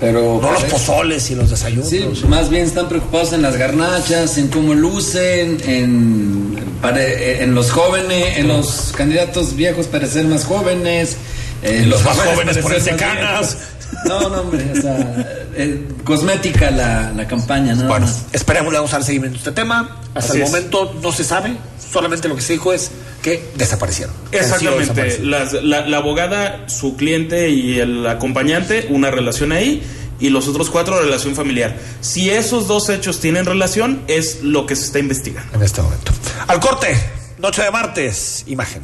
[0.00, 1.88] Pero, no los pozoles y los desayunos.
[1.88, 8.38] Sí, más bien están preocupados en las garnachas, en cómo lucen, en, en los jóvenes,
[8.38, 11.18] en los candidatos viejos parecer más jóvenes.
[11.62, 13.58] Eh, los, más jóvenes ponerse canas.
[14.06, 17.86] No, no, hombre, o sea, eh, cosmética la, la, campaña, ¿no?
[17.86, 20.00] Bueno, esperemos, le vamos a dar seguimiento a este tema.
[20.14, 21.56] Hasta Así el momento no se sabe,
[21.92, 22.90] solamente lo que se dijo es
[23.22, 24.14] que desaparecieron.
[24.32, 29.82] Exactamente, Las, la, la, abogada, su cliente y el acompañante, una relación ahí,
[30.18, 31.76] y los otros cuatro, relación familiar.
[32.00, 35.54] Si esos dos hechos tienen relación, es lo que se está investigando.
[35.54, 36.12] En este momento.
[36.46, 36.94] Al corte,
[37.38, 38.82] noche de martes, imagen.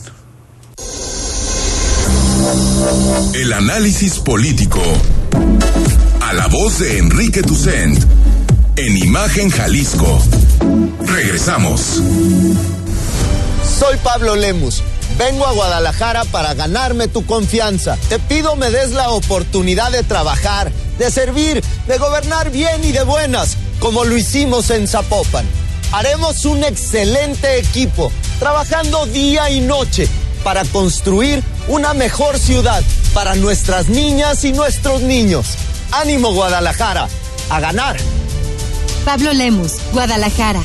[3.35, 4.81] El análisis político.
[6.21, 8.03] A la voz de Enrique Tucent.
[8.77, 10.23] En Imagen Jalisco.
[11.07, 12.03] Regresamos.
[13.79, 14.83] Soy Pablo Lemus.
[15.19, 17.99] Vengo a Guadalajara para ganarme tu confianza.
[18.09, 23.03] Te pido me des la oportunidad de trabajar, de servir, de gobernar bien y de
[23.03, 25.45] buenas, como lo hicimos en Zapopan.
[25.93, 30.09] Haremos un excelente equipo, trabajando día y noche
[30.43, 35.49] para construir una mejor ciudad para nuestras niñas y nuestros niños.
[35.93, 37.09] Ánimo Guadalajara,
[37.51, 37.97] a ganar.
[39.05, 40.63] Pablo Lemus, Guadalajara.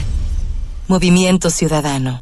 [0.87, 2.21] Movimiento Ciudadano.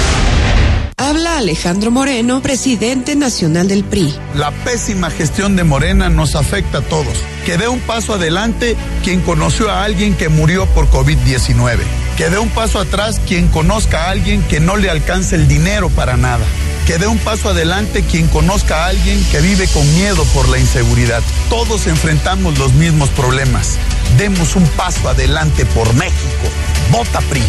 [1.01, 4.13] Habla Alejandro Moreno, presidente nacional del PRI.
[4.35, 7.17] La pésima gestión de Morena nos afecta a todos.
[7.43, 11.79] Que dé un paso adelante quien conoció a alguien que murió por COVID-19.
[12.17, 15.89] Que dé un paso atrás quien conozca a alguien que no le alcance el dinero
[15.89, 16.45] para nada
[16.85, 20.57] que dé un paso adelante quien conozca a alguien que vive con miedo por la
[20.57, 21.21] inseguridad.
[21.47, 23.77] Todos enfrentamos los mismos problemas.
[24.17, 26.47] Demos un paso adelante por México.
[26.91, 27.43] Vota PRI.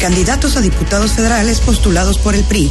[0.00, 2.70] Candidatos a diputados federales postulados por el PRI.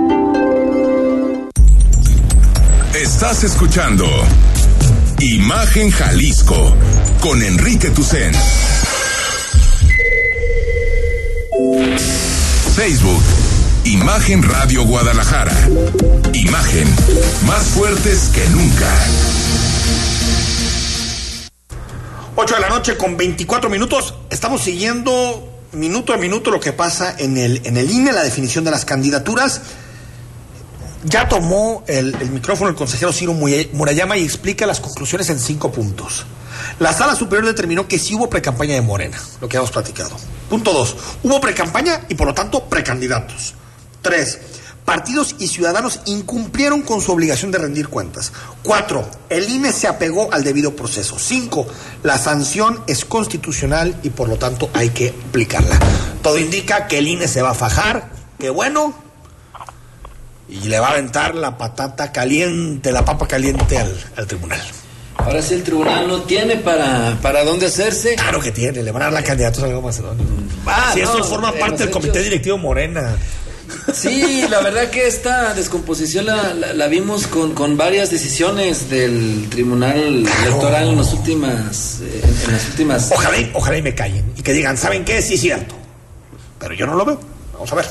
[3.21, 4.07] Estás escuchando
[5.19, 6.75] Imagen Jalisco
[7.19, 8.33] con Enrique Tucen.
[12.75, 13.21] Facebook,
[13.83, 15.53] Imagen Radio Guadalajara.
[16.33, 16.87] Imagen
[17.45, 18.91] más fuertes que nunca.
[22.37, 24.15] 8 de la noche con 24 minutos.
[24.31, 28.63] Estamos siguiendo minuto a minuto lo que pasa en el, en el INE, la definición
[28.63, 29.61] de las candidaturas.
[31.03, 36.25] Ya tomó el, micrófono el consejero Ciro Murayama y explica las conclusiones en cinco puntos.
[36.79, 40.15] La sala superior determinó que sí hubo precampaña de Morena, lo que hemos platicado.
[40.49, 43.55] Punto dos, hubo precampaña y por lo tanto precandidatos.
[44.01, 44.39] Tres,
[44.85, 48.31] partidos y ciudadanos incumplieron con su obligación de rendir cuentas.
[48.63, 51.17] Cuatro, el INE se apegó al debido proceso.
[51.17, 51.65] Cinco,
[52.03, 55.79] la sanción es constitucional y por lo tanto hay que aplicarla.
[56.21, 58.93] Todo indica que el INE se va a fajar, que bueno,
[60.51, 64.61] y le va a aventar la patata caliente, la papa caliente al, al tribunal.
[65.17, 68.15] Ahora sí el tribunal no tiene para, para dónde hacerse.
[68.15, 70.25] Claro que tiene, le van a dar la candidatura a Nuevo Macedonio.
[70.65, 73.15] Ah, si eso forma parte del comité directivo Morena.
[73.93, 80.25] Sí, la verdad que esta descomposición la, la, vimos con, con, varias decisiones del Tribunal
[80.43, 81.99] Electoral en las últimas...
[82.01, 83.11] Eh, en, las últimas...
[83.13, 85.21] Ojalá, y, ojalá y me callen y que digan, ¿saben qué?
[85.21, 85.75] Sí, es cierto.
[86.59, 87.19] Pero yo no lo veo.
[87.53, 87.85] Vamos a ver.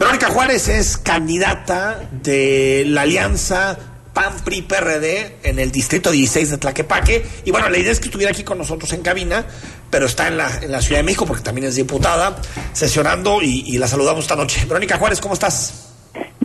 [0.00, 3.78] Verónica Juárez es candidata de la alianza
[4.14, 7.22] PAN PRI PRD en el distrito 16 de Tlaquepaque.
[7.44, 9.44] Y bueno, la idea es que estuviera aquí con nosotros en cabina,
[9.90, 12.34] pero está en la, en la Ciudad de México porque también es diputada,
[12.72, 14.64] sesionando y, la saludamos esta noche.
[14.64, 15.92] Verónica Juárez, ¿cómo estás?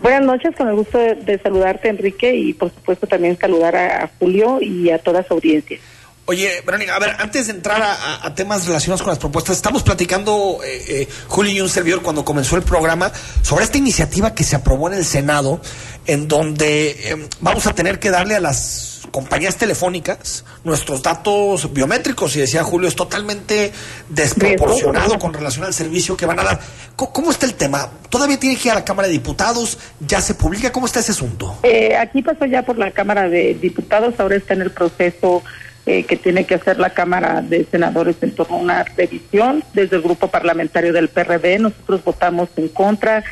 [0.01, 4.59] Buenas noches, con el gusto de, saludarte, Enrique, y por supuesto también saludar a Julio
[4.61, 5.79] y a toda su audiencia.
[6.27, 10.59] Oye, Verónica, a ver, antes de entrar a, temas relacionados con las propuestas, estamos platicando,
[10.65, 13.11] eh, eh, Julio y un servidor, cuando comenzó el programa,
[13.43, 15.61] sobre esta iniciativa que se aprobó en el Senado,
[16.07, 22.35] en donde em, vamos a tener que darle a las compañías telefónicas nuestros datos biométricos,
[22.35, 23.71] y decía Julio, es totalmente
[24.09, 26.59] desproporcionado con relación al servicio que van a dar.
[26.95, 27.87] ¿Cómo, está el tema?
[28.09, 29.77] ¿Todavía tiene que ir a la Cámara de Diputados?
[29.99, 30.71] ¿Ya se publica?
[30.71, 31.59] ¿Cómo está ese asunto?
[31.61, 35.43] Eh, aquí pasó ya por la Cámara de Diputados, ahora está en el proceso
[35.85, 39.63] eh, que tiene que hacer la Cámara de Senadores en torno a una revisión.
[39.73, 43.23] Desde el grupo parlamentario del PRD nosotros votamos en contra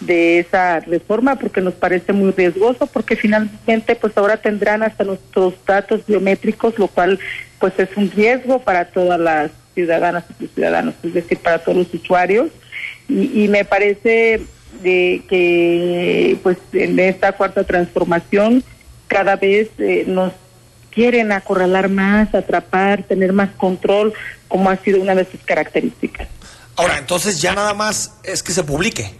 [0.00, 5.54] de esa reforma porque nos parece muy riesgoso porque finalmente pues ahora tendrán hasta nuestros
[5.66, 7.18] datos biométricos lo cual
[7.58, 11.94] pues es un riesgo para todas las ciudadanas y ciudadanos es decir para todos los
[11.94, 12.50] usuarios
[13.08, 14.42] y, me parece
[14.82, 18.64] de que pues en esta cuarta transformación
[19.06, 20.32] cada vez eh, nos
[20.94, 24.12] quieren acorralar más, atrapar, tener más control,
[24.48, 26.28] como ha sido una de sus características.
[26.76, 29.10] Ahora, entonces ya nada más es que se publique.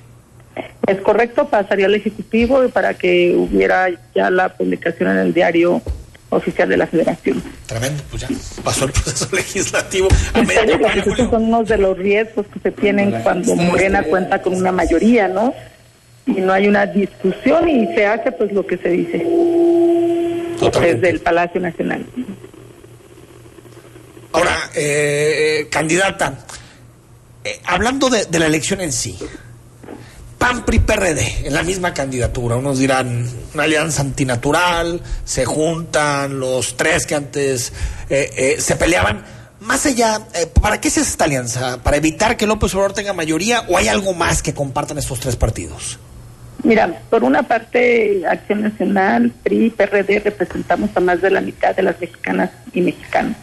[0.87, 5.81] Es correcto, pasaría al Ejecutivo para que hubiera ya la publicación en el diario
[6.31, 7.43] oficial de la Federación.
[7.67, 8.29] Tremendo, pues ya
[8.65, 10.09] pasó el proceso legislativo.
[10.95, 15.29] Esos son unos de los riesgos que se tienen cuando Morena cuenta con una mayoría,
[15.29, 15.55] ¿no?
[16.27, 19.27] Y no hay una discusión y se hace pues lo que se dice
[20.71, 22.07] desde el Palacio Nacional.
[24.33, 26.39] Ahora, eh, eh, candidata,
[27.45, 29.19] eh, hablando de, la elección en sí,
[30.39, 36.77] PAN, PRI, PRD, en la misma candidatura, unos dirán una alianza antinatural, se juntan los
[36.77, 37.73] tres que antes
[38.09, 39.25] se peleaban.
[39.61, 40.27] Más allá,
[40.61, 41.83] ¿para qué se hace esta alianza?
[41.83, 45.37] ¿Para evitar que López Obrador tenga mayoría o hay algo más que compartan estos tres
[45.37, 45.99] partidos?
[46.65, 51.83] Mira, por una parte, Acción Nacional, PRI, PRD, representamos a más de la mitad de
[51.83, 53.37] las mexicanas y mexicanos.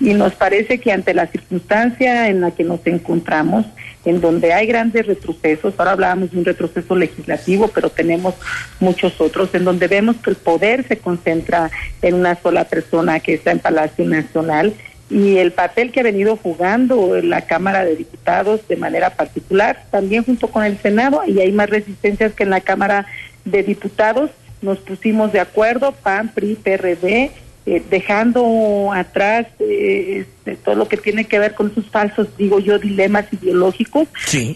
[0.00, 3.66] Y nos parece que ante la circunstancia en la que nos encontramos,
[4.04, 8.34] en donde hay grandes retrocesos, ahora hablábamos de un retroceso legislativo, pero tenemos
[8.80, 11.70] muchos otros, en donde vemos que el poder se concentra
[12.02, 14.74] en una sola persona que está en Palacio Nacional,
[15.14, 20.24] y el papel que ha venido jugando la Cámara de Diputados de manera particular, también
[20.24, 23.06] junto con el Senado, y hay más resistencias que en la Cámara
[23.44, 24.32] de Diputados.
[24.60, 27.30] Nos pusimos de acuerdo, PAN, PRI, PRD,
[27.64, 32.58] eh, dejando atrás eh, este, todo lo que tiene que ver con sus falsos, digo
[32.58, 34.08] yo, dilemas ideológicos,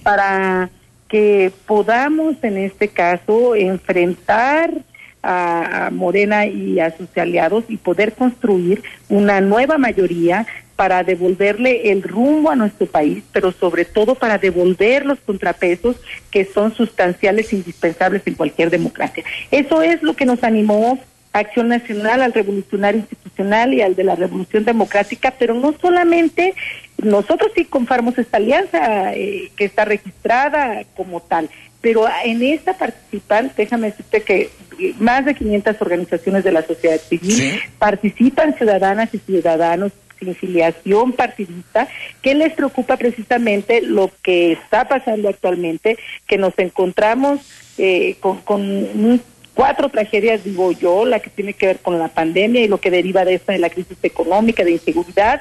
[0.03, 0.71] para
[1.09, 4.73] que podamos en este caso enfrentar
[5.23, 12.03] a, Morena y a sus aliados y poder construir una nueva mayoría para devolverle el
[12.03, 15.97] rumbo a nuestro país, pero sobre todo para devolver los contrapesos
[16.31, 19.25] que son sustanciales e indispensables en cualquier democracia.
[19.51, 21.01] Eso es lo que nos animó
[21.33, 26.55] Acción Nacional al revolucionario institucional y al de la revolución democrática, pero no solamente
[26.99, 31.49] nosotros sí conformamos esta alianza eh, que está registrada como tal,
[31.81, 34.51] pero en esta participan, déjame decirte que
[34.99, 41.89] más de 500 organizaciones de la sociedad civil participan ciudadanas y ciudadanos sin filiación partidista,
[42.23, 47.41] que les preocupa precisamente lo que está pasando actualmente, que nos encontramos
[47.79, 49.23] eh, con, con
[49.55, 52.91] cuatro tragedias, digo yo, la que tiene que ver con la pandemia y lo que
[52.91, 55.41] deriva de esta, de la crisis económica, de inseguridad,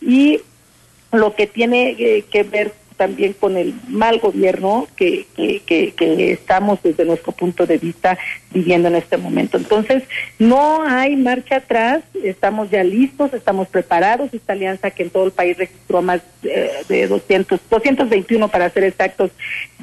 [0.00, 0.40] y
[1.12, 6.82] lo que tiene eh, que ver también con el mal gobierno que, que, que, estamos
[6.82, 8.16] desde nuestro punto de vista
[8.52, 9.56] viviendo en este momento.
[9.56, 10.04] Entonces,
[10.38, 14.32] no hay marcha atrás, estamos ya listos, estamos preparados.
[14.32, 18.84] Esta alianza que en todo el país registró más eh, de 200, 221 para ser
[18.84, 19.30] exactos,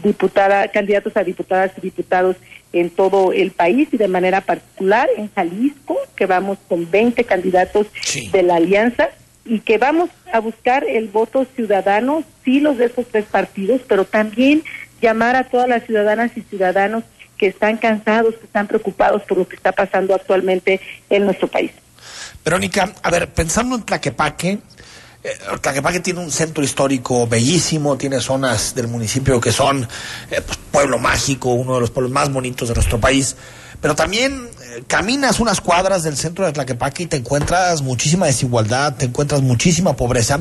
[0.03, 2.37] diputada, candidatos a diputadas y diputados
[2.73, 7.87] en todo el país y de manera particular en Jalisco, que vamos con 20 candidatos
[8.31, 9.09] de la alianza
[9.45, 14.05] y que vamos a buscar el voto ciudadano, sí los de esos tres partidos, pero
[14.05, 14.63] también
[15.01, 17.03] llamar a todas las ciudadanas y ciudadanos
[17.37, 21.71] que están cansados, que están preocupados por lo que está pasando actualmente en nuestro país.
[22.45, 24.59] Verónica, a ver, pensando en Tlaquepaque,
[25.23, 29.83] eh, Tlaquepaque tiene un centro histórico bellísimo, tiene zonas del municipio que son
[30.29, 33.35] eh, pues, pueblo mágico, uno de los pueblos más bonitos de nuestro país,
[33.81, 34.49] pero también
[34.87, 39.95] caminas unas cuadras del centro de Tlaquepaque y te encuentras muchísima desigualdad, te encuentras muchísima
[39.95, 40.39] pobreza.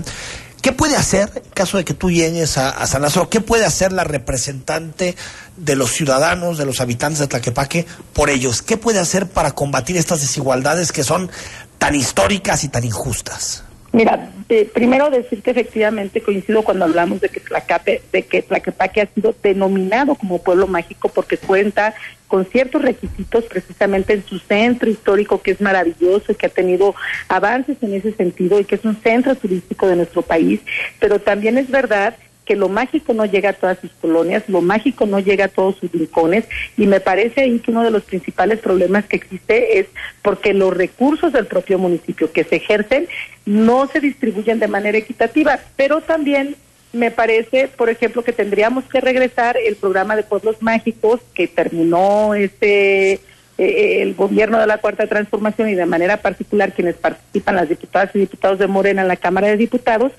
[0.63, 3.93] ¿Qué puede hacer, en caso de que tú llegues a, San Lázaro, qué puede hacer
[3.93, 5.17] la representante
[5.57, 8.61] de los ciudadanos, de los habitantes de Tlaquepaque por ellos?
[8.61, 11.31] ¿Qué puede hacer para combatir estas desigualdades que son
[11.79, 13.65] tan históricas y tan injustas?
[13.93, 14.31] Mira,
[14.73, 19.35] primero decir que efectivamente coincido cuando hablamos de que Tlaquepaque, de que Tlaquepaque ha sido
[19.43, 21.95] denominado como pueblo mágico porque cuenta
[22.29, 26.95] con ciertos requisitos precisamente en su centro histórico que es maravilloso y que ha tenido
[27.29, 30.61] avances en ese sentido y que es un centro turístico de nuestro país,
[31.01, 32.17] pero también es verdad
[32.51, 35.77] que lo mágico no llega a todas sus colonias, lo mágico no llega a todos
[35.77, 39.87] sus rincones y me parece ahí que uno de los principales problemas que existe es
[40.21, 43.07] porque los recursos del propio municipio que se ejercen
[43.47, 46.57] no se distribuyen de manera equitativa, pero también
[46.93, 52.35] me parece, por ejemplo, que tendríamos que regresar el programa de pueblos mágicos que terminó
[52.35, 53.21] este
[53.59, 58.11] eh, el gobierno de la cuarta transformación y de manera particular quienes participan las diputadas
[58.17, 60.11] y diputados de Morena en la Cámara de Diputados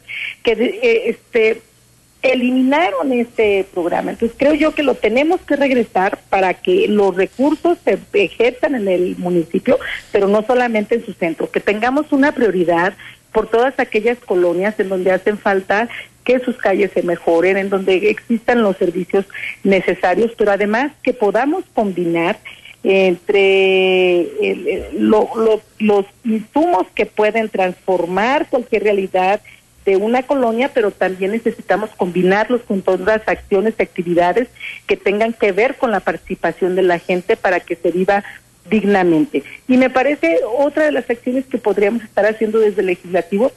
[0.43, 1.61] que eh, este
[2.21, 4.11] eliminaron este programa.
[4.11, 8.87] Entonces creo yo que lo tenemos que regresar para que los recursos se ejerzan en
[8.87, 9.79] el municipio,
[10.11, 12.93] pero no solamente en su centro, que tengamos una prioridad
[13.31, 15.89] por todas aquellas colonias en donde hacen falta
[16.23, 19.25] que sus calles se mejoren, en donde existan los servicios
[19.63, 22.37] necesarios, pero además que podamos combinar
[22.83, 24.27] entre
[24.93, 29.41] los insumos que pueden transformar cualquier realidad
[29.85, 34.47] de una colonia, pero también necesitamos combinarlos con todas las acciones y actividades
[34.87, 38.23] que tengan que ver con la participación de la gente para que se viva
[38.69, 39.43] dignamente.
[39.67, 43.51] Y me parece otra de las acciones que podríamos estar haciendo desde el legislativo,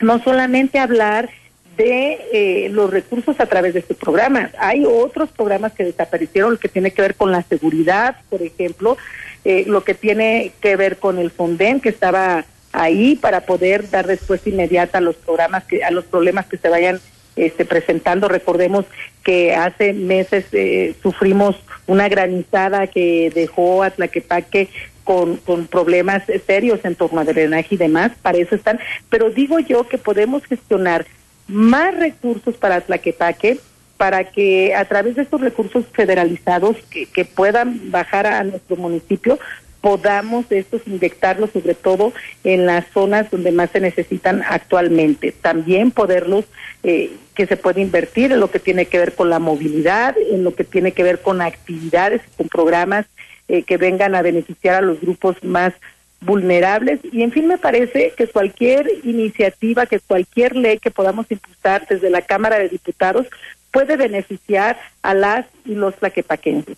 [0.00, 1.28] no solamente hablar
[1.76, 4.50] de eh, los recursos a través de este programa.
[4.58, 8.96] Hay otros programas que desaparecieron, lo que tiene que ver con la seguridad, por ejemplo,
[9.44, 14.06] eh, lo que tiene que ver con el Fonden, que estaba ahí para poder dar
[14.06, 17.00] respuesta inmediata a los programas que a los problemas que se vayan
[17.36, 18.28] este, presentando.
[18.28, 18.84] Recordemos
[19.22, 24.68] que hace meses eh, sufrimos una granizada que dejó a Tlaquepaque
[25.04, 28.78] con, con problemas serios en torno a drenaje y demás, para eso están.
[29.08, 31.06] Pero digo yo que podemos gestionar
[31.46, 33.58] más recursos para Tlaquepaque,
[33.96, 39.38] para que a través de estos recursos federalizados que puedan bajar a nuestro municipio,
[39.80, 42.12] podamos estos inyectarlos sobre todo
[42.44, 45.32] en las zonas donde más se necesitan actualmente.
[45.32, 46.44] También poderlos,
[46.82, 50.42] eh, que se puede invertir en lo que tiene que ver con la movilidad, en
[50.42, 53.06] lo que tiene que ver con actividades, con programas
[53.48, 55.72] eh, que vengan a beneficiar a los grupos más
[56.20, 61.86] vulnerables y en fin me parece que cualquier iniciativa, que cualquier ley que podamos impulsar
[61.88, 63.26] desde la Cámara de Diputados
[63.70, 66.76] puede beneficiar a las y los tlaquepaquenses.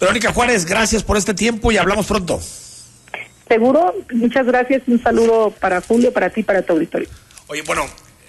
[0.00, 2.40] Verónica Juárez, gracias por este tiempo y hablamos pronto.
[3.46, 4.82] Seguro, muchas gracias.
[4.86, 7.08] Un saludo para Julio, para ti, para tu auditorio.
[7.48, 7.84] Oye, bueno,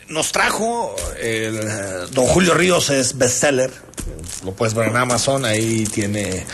[0.09, 3.71] nos trajo el eh, Don Julio Ríos es bestseller.
[4.43, 6.45] Lo puedes ver en Amazon, ahí tiene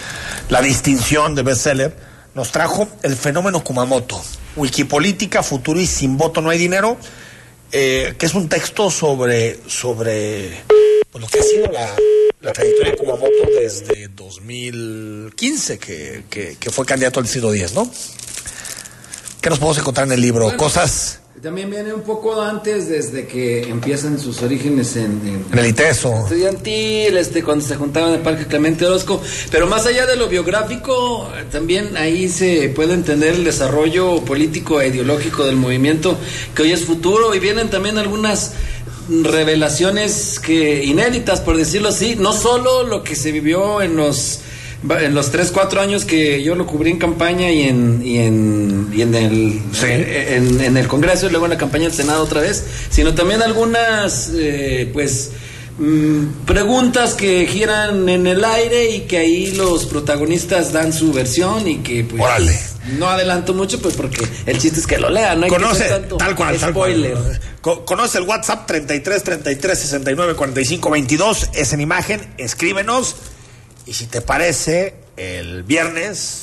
[0.49, 1.95] la distinción de bestseller.
[2.35, 4.21] Nos trajo el fenómeno Kumamoto,
[4.55, 6.97] Wikipolítica, futuro y sin voto no hay dinero,
[7.71, 10.61] eh, que es un texto sobre, sobre
[11.09, 11.89] pues, lo que ha sido la
[12.41, 17.89] la trayectoria de Kumamoto desde 2015, que, que, fue candidato al siglo X, ¿no?
[19.41, 20.55] ¿Qué nos podemos encontrar en el libro?
[20.57, 21.19] Cosas...
[21.41, 26.23] También viene un poco antes, desde que empiezan sus orígenes en, en, el ITESO.
[26.23, 29.21] Estudiantil, este, cuando se juntaban en el Parque Clemente Orozco.
[29.51, 34.87] Pero más allá de lo biográfico, también ahí se puede entender el desarrollo político e
[34.87, 36.17] ideológico del movimiento
[36.55, 37.35] que hoy es futuro.
[37.35, 38.53] Y vienen también algunas
[39.09, 44.41] revelaciones que inéditas, por decirlo así, no solo lo que se vivió en los
[44.99, 48.89] en los tres, cuatro años que yo lo cubrí en campaña y en, y en,
[48.93, 52.41] y en el en, en, el Congreso y luego en la campaña del Senado otra
[52.41, 55.31] vez, sino también algunas eh, pues
[55.79, 61.67] mm, preguntas que giran en el aire y que ahí los protagonistas dan su versión
[61.67, 62.76] y que pues Órale.
[62.97, 65.89] No adelanto mucho pues porque el chiste es que lo lean, no hay Conoce, que
[65.89, 67.13] tanto tal cual, tal spoiler.
[67.13, 67.39] cual.
[67.61, 71.49] Co- Conoce el WhatsApp 33 33 69 45 22.
[71.53, 73.15] Es en imagen, escríbenos.
[73.85, 76.41] Y si te parece, el viernes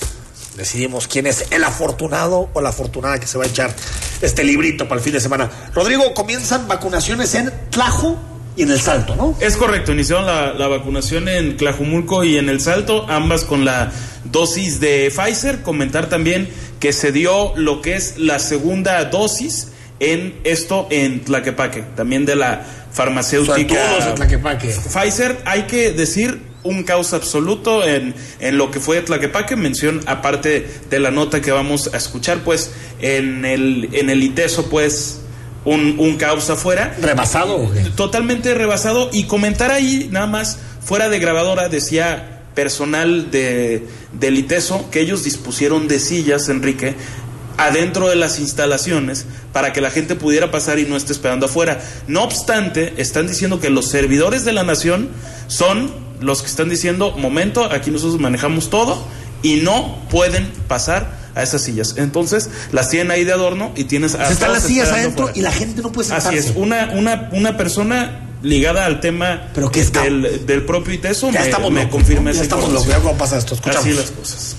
[0.57, 3.75] decidimos quién es el afortunado o la afortunada que se va a echar
[4.23, 5.51] este librito para el fin de semana.
[5.75, 8.17] Rodrigo, comienzan vacunaciones en Tlajo
[8.57, 9.37] y en El Salto, ¿no?
[9.41, 13.93] Es correcto, iniciaron la, la vacunación en Tlajumulco y en El Salto, ambas con la
[14.25, 15.63] dosis de Pfizer.
[15.63, 16.49] Comentar también
[16.81, 19.69] que se dio lo que es la segunda dosis
[20.01, 24.09] en esto en Tlaquepaque, también de la farmacéutica.
[24.09, 24.69] En Tlaquepaque.
[24.69, 30.67] Pfizer, hay que decir un caos absoluto en, en lo que fue Tlaquepaque, mención aparte
[30.91, 35.21] de la nota que vamos a escuchar, pues en el, en el ITESO, pues
[35.65, 36.95] un, un caos afuera.
[37.01, 37.71] ¿Rebasado?
[37.97, 39.11] Totalmente rebasado.
[39.13, 45.25] Y comentar ahí, nada más, fuera de grabadora, decía personal de, del ITESO que ellos
[45.25, 46.95] dispusieron de sillas, Enrique,
[47.57, 51.81] adentro de las instalaciones para que la gente pudiera pasar y no esté esperando afuera.
[52.07, 55.11] No obstante, están diciendo que los servidores de la nación
[55.47, 59.05] son los que están diciendo, momento, aquí nosotros manejamos todo
[59.43, 61.95] y no pueden pasar a esas sillas.
[61.97, 65.53] Entonces, las tienen ahí de adorno y tienes a Están las sillas adentro y la
[65.53, 66.39] gente no puede sentarse.
[66.39, 71.47] Así es, una, una, una persona ligada al tema del, del propio ITESO Ya me,
[71.47, 72.37] estamos me locos, confirma ¿no?
[72.37, 73.87] Ya estamos locos, ya cómo pasa esto, escuchamos.
[73.87, 74.57] Así las cosas.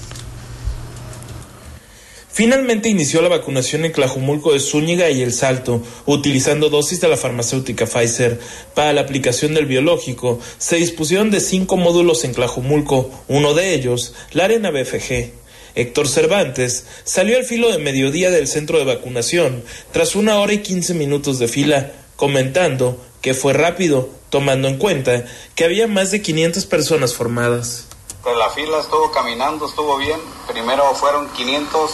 [2.35, 7.15] Finalmente inició la vacunación en Tlajumulco de Zúñiga y El Salto, utilizando dosis de la
[7.15, 8.41] farmacéutica Pfizer.
[8.73, 14.15] Para la aplicación del biológico, se dispusieron de cinco módulos en Tlajumulco, uno de ellos,
[14.33, 15.44] la Arena BFG.
[15.75, 20.61] Héctor Cervantes salió al filo de mediodía del centro de vacunación, tras una hora y
[20.61, 26.21] quince minutos de fila, comentando que fue rápido, tomando en cuenta que había más de
[26.21, 27.87] 500 personas formadas.
[28.23, 30.19] Pues la fila estuvo caminando, estuvo bien.
[30.47, 31.91] Primero fueron 500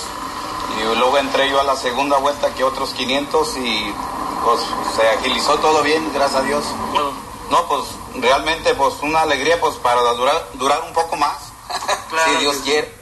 [0.77, 3.93] y luego entré yo a la segunda vuelta que otros 500 y
[4.43, 4.59] pues
[4.95, 6.63] se agilizó todo bien, gracias a Dios.
[7.49, 7.83] No, pues
[8.21, 11.37] realmente pues una alegría pues para durar, durar un poco más,
[12.25, 13.00] si Dios quiere.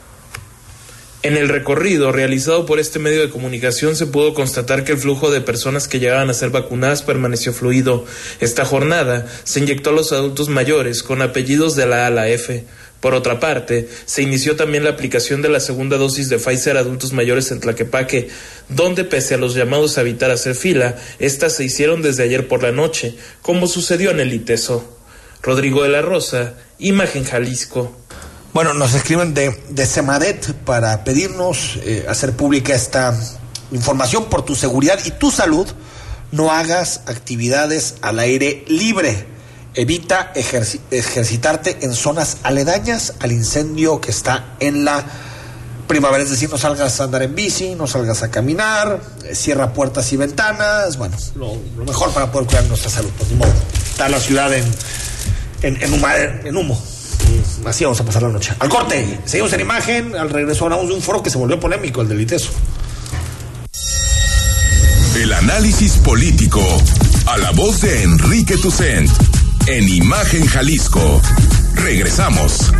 [1.22, 5.30] En el recorrido realizado por este medio de comunicación se pudo constatar que el flujo
[5.30, 8.06] de personas que llegaban a ser vacunadas permaneció fluido.
[8.40, 12.30] Esta jornada se inyectó a los adultos mayores con apellidos de la A a la
[12.30, 12.64] F.
[13.02, 16.82] Por otra parte, se inició también la aplicación de la segunda dosis de Pfizer a
[16.82, 18.30] adultos mayores en Tlaquepaque,
[18.70, 22.64] donde pese a los llamados a evitar hacer fila, estas se hicieron desde ayer por
[22.64, 24.98] la noche, como sucedió en el ITESO.
[25.42, 27.94] Rodrigo de la Rosa, Imagen Jalisco.
[28.54, 33.16] Bueno, nos escriben de, de Semadet para pedirnos eh, hacer pública esta
[33.72, 35.68] información por tu seguridad y tu salud.
[36.32, 39.28] No hagas actividades al aire libre.
[39.76, 45.06] Evita ejerci- ejercitarte en zonas aledañas al incendio que está en la
[45.88, 46.24] primavera.
[46.24, 50.12] Es decir, no salgas a andar en bici, no salgas a caminar, eh, cierra puertas
[50.12, 50.98] y ventanas.
[50.98, 53.12] Bueno, lo, mejor para poder cuidar nuestra salud.
[53.16, 53.54] Pues ni modo.
[53.92, 54.66] Está la ciudad en,
[55.62, 56.82] en, en humo.
[57.66, 58.54] Así vamos a pasar la noche.
[58.60, 60.16] Al corte, seguimos en imagen.
[60.16, 62.52] Al regreso hablamos de un foro que se volvió polémico, el del ITESO.
[65.16, 66.62] El análisis político.
[67.26, 69.10] A la voz de Enrique Tucent.
[69.68, 71.22] En Imagen Jalisco.
[71.76, 72.72] Regresamos.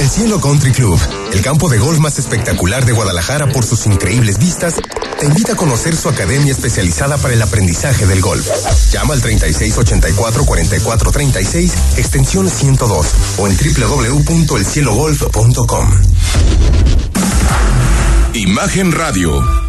[0.00, 1.00] El Cielo Country Club,
[1.32, 4.74] el campo de golf más espectacular de Guadalajara por sus increíbles vistas,
[5.18, 8.48] te invita a conocer su academia especializada para el aprendizaje del golf.
[8.92, 13.06] Llama al 3684-4436, extensión 102
[13.38, 15.90] o en www.elcielogolf.com.
[18.34, 19.65] Imagen Radio.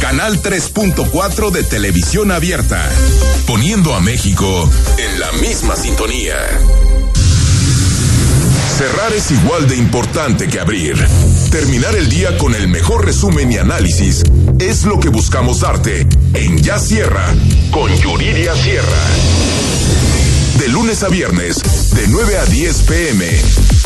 [0.00, 2.88] Canal 3.4 de televisión abierta.
[3.46, 6.36] Poniendo a México en la misma sintonía.
[8.78, 10.96] Cerrar es igual de importante que abrir.
[11.50, 14.22] Terminar el día con el mejor resumen y análisis
[14.58, 17.26] es lo que buscamos darte en Ya Sierra
[17.70, 19.04] con Yuridia Sierra.
[20.58, 21.56] De lunes a viernes,
[21.94, 23.26] de 9 a 10 pm,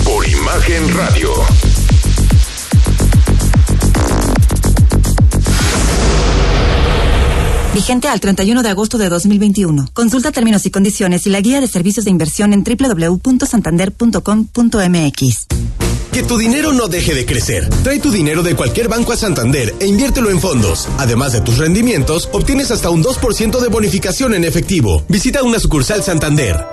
[0.05, 1.74] por Imagen Radio.
[7.75, 9.89] Vigente al 31 de agosto de 2021.
[9.93, 15.47] Consulta términos y condiciones y la guía de servicios de inversión en www.santander.com.mx.
[16.13, 17.69] Que tu dinero no deje de crecer.
[17.83, 20.89] Trae tu dinero de cualquier banco a Santander e inviértelo en fondos.
[20.99, 25.03] Además de tus rendimientos, obtienes hasta un 2% de bonificación en efectivo.
[25.09, 26.65] Visita una sucursal Santander.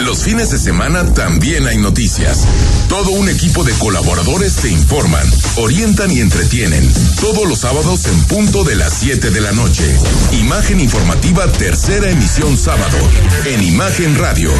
[0.00, 2.46] Los fines de semana también hay noticias.
[2.88, 5.26] Todo un equipo de colaboradores te informan,
[5.56, 6.90] orientan y entretienen.
[7.20, 9.84] Todos los sábados en punto de las 7 de la noche.
[10.40, 12.96] Imagen informativa tercera emisión sábado.
[13.44, 14.50] En Imagen Radio.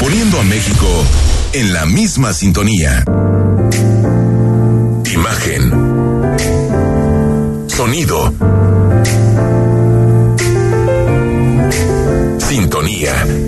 [0.00, 0.86] Poniendo a México
[1.52, 3.04] en la misma sintonía.
[5.04, 5.72] Imagen.
[7.68, 8.34] Sonido.
[12.48, 13.47] Sintonía.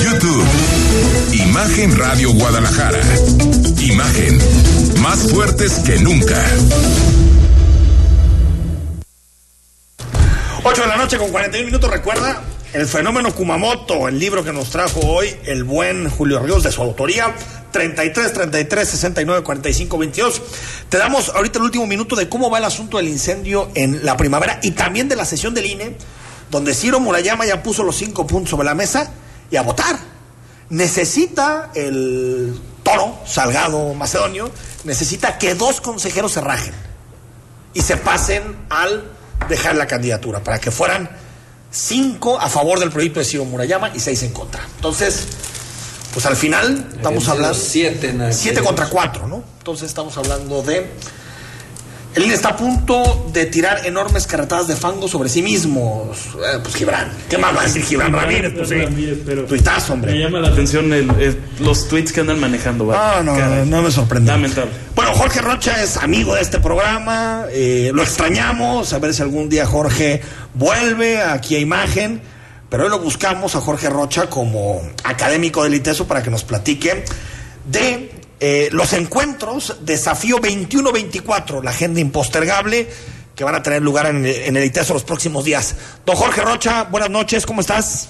[0.00, 0.44] YouTube.
[1.32, 3.00] Imagen Radio Guadalajara.
[3.78, 4.38] Imagen.
[5.00, 6.40] Más fuertes que nunca.
[10.64, 11.90] 8 de la noche con 41 minutos.
[11.90, 12.42] Recuerda
[12.72, 16.82] el fenómeno Kumamoto, el libro que nos trajo hoy el buen Julio Ríos de su
[16.82, 17.34] autoría.
[17.70, 20.42] 33 33 69 45 22.
[20.88, 24.16] Te damos ahorita el último minuto de cómo va el asunto del incendio en la
[24.16, 25.96] primavera y también de la sesión del INE,
[26.50, 29.12] donde Ciro Murayama ya puso los cinco puntos sobre la mesa
[29.52, 29.96] y a votar.
[30.70, 34.50] Necesita el toro, Salgado Macedonio,
[34.82, 36.74] necesita que dos consejeros se rajen
[37.74, 39.04] y se pasen al
[39.48, 41.10] dejar la candidatura, para que fueran
[41.70, 44.64] cinco a favor del proyecto de Ciro Murayama y seis en contra.
[44.76, 45.26] Entonces,
[46.14, 47.54] pues al final estamos hablando...
[47.54, 49.44] Siete, Siete contra cuatro, ¿no?
[49.58, 50.90] Entonces estamos hablando de...
[52.14, 56.18] El INE está a punto de tirar enormes carretadas de fango sobre sí mismos.
[56.36, 57.10] Eh, pues Gibran.
[57.30, 58.52] ¿Qué más va a decir Gibran Ramírez?
[58.54, 59.22] Pues sí.
[59.24, 60.12] pero Tuitazo, hombre.
[60.12, 62.84] Me llama la atención el- el- los tweets que andan manejando.
[62.84, 63.00] ¿vale?
[63.02, 63.66] Ah, no, Caray.
[63.66, 64.30] no me sorprende.
[64.30, 64.70] Lamentable.
[64.94, 69.48] Bueno, Jorge Rocha es amigo de este programa, eh, lo extrañamos, a ver si algún
[69.48, 70.20] día Jorge
[70.52, 72.20] vuelve aquí a imagen,
[72.68, 77.04] pero hoy lo buscamos a Jorge Rocha como académico del ITESO para que nos platique
[77.70, 78.10] de
[78.44, 82.88] eh, los encuentros Desafío 21-24, la agenda impostergable
[83.36, 85.76] que van a tener lugar en, en el ITESO los próximos días.
[86.04, 88.08] Don Jorge Rocha, buenas noches, ¿cómo estás?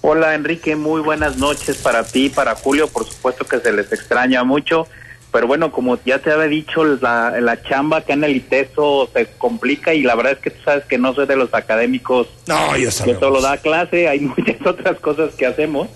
[0.00, 4.42] Hola Enrique, muy buenas noches para ti, para Julio, por supuesto que se les extraña
[4.42, 4.88] mucho,
[5.30, 9.26] pero bueno, como ya te había dicho, la, la chamba acá en el ITESO se
[9.38, 12.76] complica y la verdad es que tú sabes que no soy de los académicos No,
[12.76, 15.88] yo que solo da clase, hay muchas otras cosas que hacemos.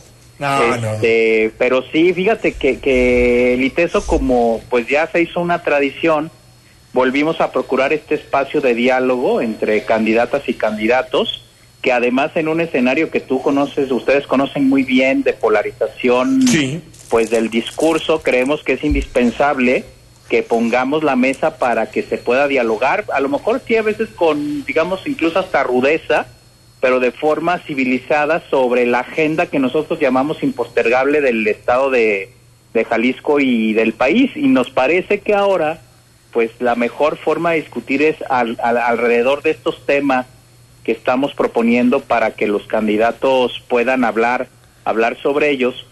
[0.43, 0.93] No, no.
[0.95, 6.31] Este, Pero sí, fíjate que, que el ITESO como pues ya se hizo una tradición,
[6.93, 11.45] volvimos a procurar este espacio de diálogo entre candidatas y candidatos,
[11.81, 16.41] que además en un escenario que tú conoces, ustedes conocen muy bien de polarización,
[17.09, 19.85] pues del discurso, creemos que es indispensable
[20.29, 24.09] que pongamos la mesa para que se pueda dialogar, a lo mejor sí a veces
[24.11, 26.27] con, digamos, incluso hasta rudeza,
[26.83, 32.29] pero de forma civilizada sobre la agenda que nosotros llamamos impostergable del estado de,
[32.75, 34.33] de Jalisco y del país.
[34.35, 35.81] Y nos parece que ahora,
[36.33, 40.27] pues la mejor forma de discutir es al- al- alrededor de estos temas
[40.83, 44.49] que estamos proponiendo para que los candidatos puedan hablar,
[44.85, 45.87] hablar sobre ellos,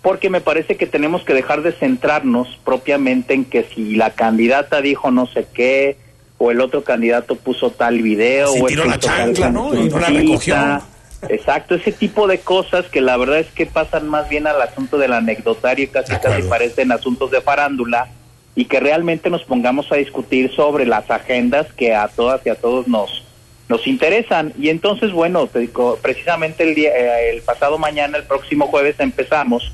[0.00, 4.80] porque me parece que tenemos que dejar de centrarnos propiamente en que si la candidata
[4.80, 5.98] dijo no sé qué,
[6.38, 9.74] o el otro candidato puso tal video, o tiró la chancla, ¿no?
[9.74, 10.56] Y no la recogió.
[11.28, 14.98] Exacto, ese tipo de cosas que la verdad es que pasan más bien al asunto
[14.98, 18.08] del anecdotario y casi casi parecen asuntos de farándula
[18.54, 22.54] y que realmente nos pongamos a discutir sobre las agendas que a todas y a
[22.54, 23.24] todos nos
[23.68, 28.24] nos interesan y entonces bueno te digo, precisamente el día eh, el pasado mañana el
[28.24, 29.72] próximo jueves empezamos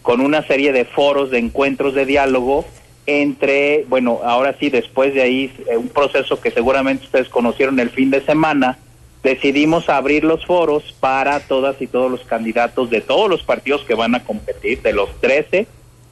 [0.00, 2.64] con una serie de foros de encuentros de diálogo
[3.06, 7.90] entre bueno ahora sí después de ahí eh, un proceso que seguramente ustedes conocieron el
[7.90, 8.78] fin de semana
[9.26, 13.96] decidimos abrir los foros para todas y todos los candidatos de todos los partidos que
[13.96, 15.66] van a competir, de los 13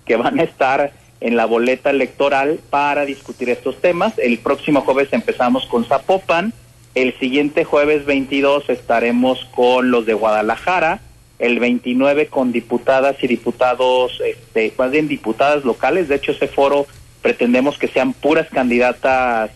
[0.05, 4.19] que van a estar en la boleta electoral para discutir estos temas.
[4.19, 6.53] El próximo jueves empezamos con Zapopan,
[6.97, 11.01] el siguiente jueves 22 estaremos con los de Guadalajara
[11.39, 16.09] el 29 con diputadas y diputados, este, más bien diputadas locales.
[16.09, 16.87] De hecho, ese foro
[17.23, 19.51] pretendemos que sean puras candidatas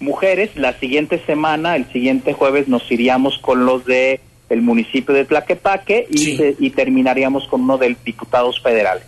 [0.00, 0.50] mujeres.
[0.56, 4.20] La siguiente semana, el siguiente jueves, nos iríamos con los de
[4.50, 9.04] el municipio de Tlaquepaque y, se- y terminaríamos con uno de diputados federales.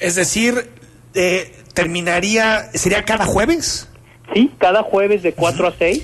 [0.00, 0.54] Es decir,
[1.14, 3.88] eh, terminaría, ¿sería cada jueves?
[4.34, 6.02] Sí, cada jueves de 4 a 6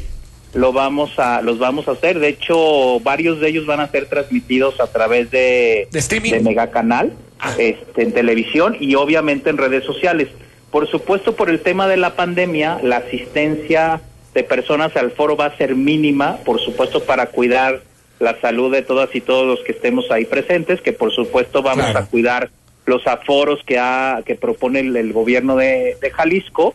[0.54, 2.18] lo vamos a, los vamos a hacer.
[2.18, 7.12] De hecho, varios de ellos van a ser transmitidos a través de, de, Megacanal,
[7.58, 10.28] este, en televisión y obviamente en redes sociales.
[10.70, 14.00] Por supuesto, por el tema de la pandemia, la asistencia
[14.32, 17.82] de personas al foro va a ser mínima, por supuesto, para cuidar
[18.18, 21.94] la salud de todas y todos los que estemos ahí presentes, que por supuesto vamos
[21.94, 22.50] a cuidar
[22.86, 26.74] los aforos que, ha, que propone el, el gobierno de, de Jalisco,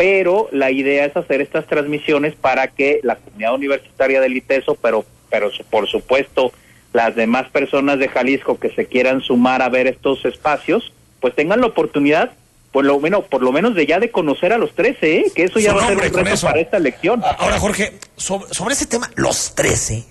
[0.00, 5.04] pero la idea es hacer estas transmisiones para que la comunidad universitaria del ITESO, pero,
[5.28, 6.52] pero por supuesto
[6.94, 11.60] las demás personas de Jalisco que se quieran sumar a ver estos espacios, pues tengan
[11.60, 12.30] la oportunidad,
[12.72, 15.24] por lo menos, por lo menos de ya de conocer a los 13, ¿eh?
[15.36, 16.46] que eso ya Su va a ser un reto eso.
[16.46, 17.22] para esta elección.
[17.38, 20.02] Ahora, Jorge, sobre, sobre ese tema, los 13.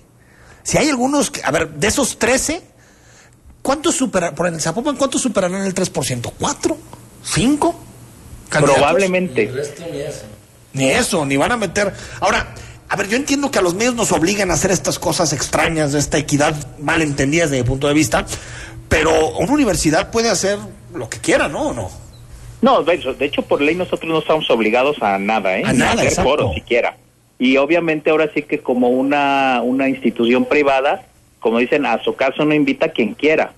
[0.62, 2.62] Si hay algunos, que- a ver, de esos 13,
[3.60, 6.32] ¿cuántos superarán, por en Zapopan, cuántos superarán el 3%?
[6.38, 6.76] ¿Cuatro?
[7.24, 7.74] ¿Cinco?
[8.50, 8.82] Candidatos?
[8.82, 9.50] Probablemente.
[10.72, 11.92] Ni eso, ni van a meter.
[12.20, 12.54] Ahora,
[12.88, 15.92] a ver, yo entiendo que a los medios nos obligan a hacer estas cosas extrañas,
[15.92, 18.26] de esta equidad mal entendida desde mi punto de vista,
[18.88, 20.58] pero una universidad puede hacer
[20.94, 21.68] lo que quiera, ¿no?
[21.68, 21.90] ¿O no?
[22.62, 25.62] No, de hecho, de hecho, por ley nosotros no estamos obligados a nada, ¿eh?
[25.64, 26.30] A Ni nada, hacer exacto.
[26.30, 26.96] foros siquiera.
[27.38, 31.06] Y obviamente ahora sí que como una, una institución privada,
[31.38, 33.54] como dicen, a su caso no invita a quien quiera.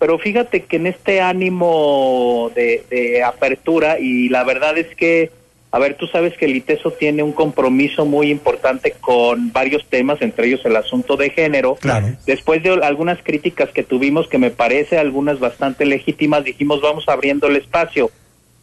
[0.00, 5.30] Pero fíjate que en este ánimo de, de apertura, y la verdad es que,
[5.70, 10.22] a ver, tú sabes que el ITESO tiene un compromiso muy importante con varios temas,
[10.22, 11.74] entre ellos el asunto de género.
[11.74, 12.08] Claro.
[12.24, 17.48] Después de algunas críticas que tuvimos, que me parece algunas bastante legítimas, dijimos vamos abriendo
[17.48, 18.10] el espacio.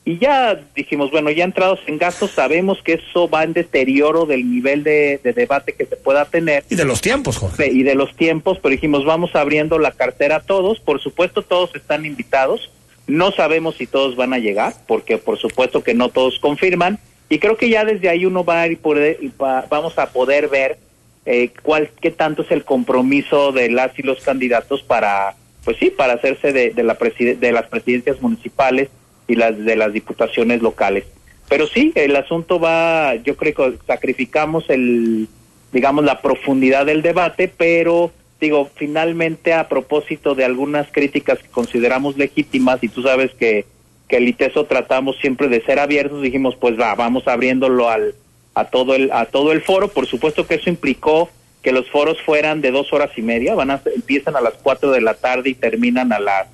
[0.08, 4.50] Y ya dijimos, bueno, ya entrados en gastos, sabemos que eso va en deterioro del
[4.50, 6.64] nivel de, de debate que se pueda tener.
[6.70, 7.70] Y de los tiempos, Jorge.
[7.70, 10.80] Y de los tiempos, pero dijimos, vamos abriendo la cartera a todos.
[10.80, 12.72] Por supuesto, todos están invitados.
[13.06, 17.00] No sabemos si todos van a llegar, porque por supuesto que no todos confirman.
[17.28, 20.12] Y creo que ya desde ahí uno va a ir poder- y va- vamos a
[20.14, 20.78] poder ver
[21.26, 25.36] eh, cuál, qué tanto es el compromiso de las y los candidatos para,
[25.66, 28.88] pues sí, para hacerse de, de, la preside- de las presidencias municipales
[29.28, 31.06] y las de las diputaciones locales.
[31.50, 35.28] Pero sí, el asunto va, yo creo que sacrificamos el,
[35.72, 42.18] digamos, la profundidad del debate, pero digo, finalmente a propósito de algunas críticas que consideramos
[42.18, 43.66] legítimas, y tú sabes que,
[44.08, 48.14] que el ITESO tratamos siempre de ser abiertos, dijimos, pues va, vamos abriéndolo al,
[48.54, 49.88] a todo el, a todo el foro.
[49.88, 51.30] Por supuesto que eso implicó
[51.64, 54.92] que los foros fueran de dos horas y media, van a, empiezan a las cuatro
[54.92, 56.48] de la tarde y terminan a las,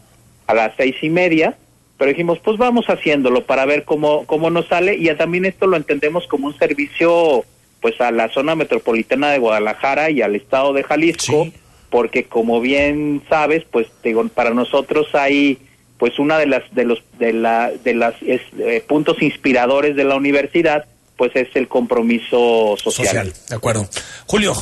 [0.47, 1.57] a las seis y media
[2.03, 5.67] pero dijimos, pues vamos haciéndolo para ver cómo, cómo nos sale y ya también esto
[5.67, 7.45] lo entendemos como un servicio
[7.79, 11.47] pues a la zona metropolitana de Guadalajara y al estado de Jalisco,
[11.89, 15.59] porque como bien sabes, pues digo, para nosotros hay
[15.97, 20.03] pues una de las de los de la de las es, eh, puntos inspiradores de
[20.03, 20.83] la universidad,
[21.15, 23.31] pues es el compromiso social.
[23.47, 23.87] De acuerdo.
[24.25, 24.53] Julio.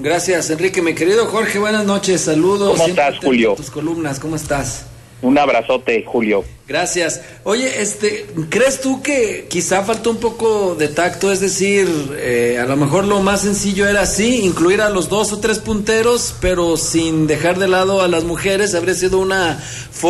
[0.00, 0.80] Gracias, Enrique.
[0.80, 2.22] Mi querido Jorge, buenas noches.
[2.22, 2.70] Saludos.
[2.70, 3.52] ¿Cómo Siempre estás, Julio?
[3.54, 4.86] Tus columnas, ¿cómo estás?
[5.22, 6.44] Un abrazote, Julio.
[6.66, 7.20] Gracias.
[7.44, 11.30] Oye, este, ¿crees tú que quizá faltó un poco de tacto?
[11.30, 15.32] Es decir, eh, a lo mejor lo más sencillo era así, incluir a los dos
[15.32, 18.74] o tres punteros, pero sin dejar de lado a las mujeres.
[18.74, 19.58] Habría sido una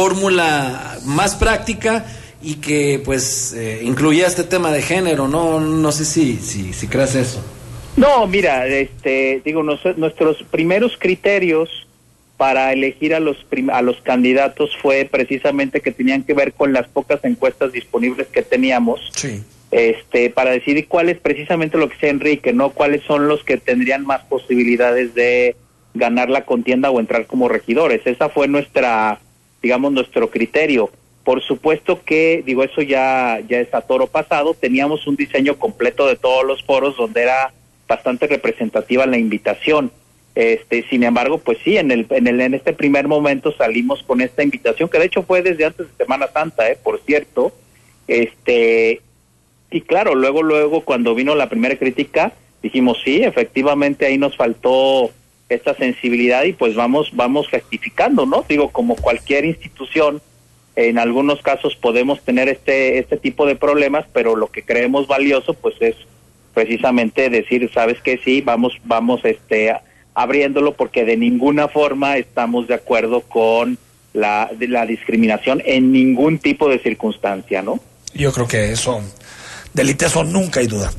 [0.02, 2.06] fórmula más práctica
[2.42, 5.28] y que, pues, eh, incluía este tema de género.
[5.28, 7.40] No, no sé si, si, si crees eso.
[7.96, 11.68] No, mira, este, digo, nos- nuestros primeros criterios
[12.42, 13.36] para elegir a los
[13.70, 18.42] a los candidatos fue precisamente que tenían que ver con las pocas encuestas disponibles que
[18.42, 19.12] teníamos.
[19.14, 19.44] Sí.
[19.70, 22.70] Este, para decidir cuál es precisamente lo que sea Enrique, ¿no?
[22.70, 25.54] Cuáles son los que tendrían más posibilidades de
[25.94, 28.04] ganar la contienda o entrar como regidores.
[28.06, 29.20] Esa fue nuestra,
[29.62, 30.90] digamos, nuestro criterio.
[31.22, 34.54] Por supuesto que, digo, eso ya, ya es a toro pasado.
[34.54, 37.52] Teníamos un diseño completo de todos los foros donde era
[37.86, 39.92] bastante representativa la invitación.
[40.34, 44.20] Este, sin embargo, pues sí, en el, en el, en este primer momento salimos con
[44.20, 47.52] esta invitación, que de hecho fue desde antes de Semana Santa, eh, por cierto.
[48.08, 49.00] Este,
[49.70, 55.10] y claro, luego, luego, cuando vino la primera crítica, dijimos, sí, efectivamente ahí nos faltó
[55.48, 58.44] esta sensibilidad y pues vamos, vamos rectificando, ¿no?
[58.48, 60.22] Digo, como cualquier institución,
[60.76, 65.52] en algunos casos podemos tener este, este tipo de problemas, pero lo que creemos valioso,
[65.52, 65.96] pues es
[66.54, 69.82] precisamente decir, sabes que sí, vamos, vamos, este, a,
[70.14, 73.78] abriéndolo porque de ninguna forma estamos de acuerdo con
[74.12, 77.80] la, de la discriminación en ningún tipo de circunstancia, ¿no?
[78.14, 79.00] Yo creo que eso,
[79.72, 80.92] del ITESO nunca hay duda.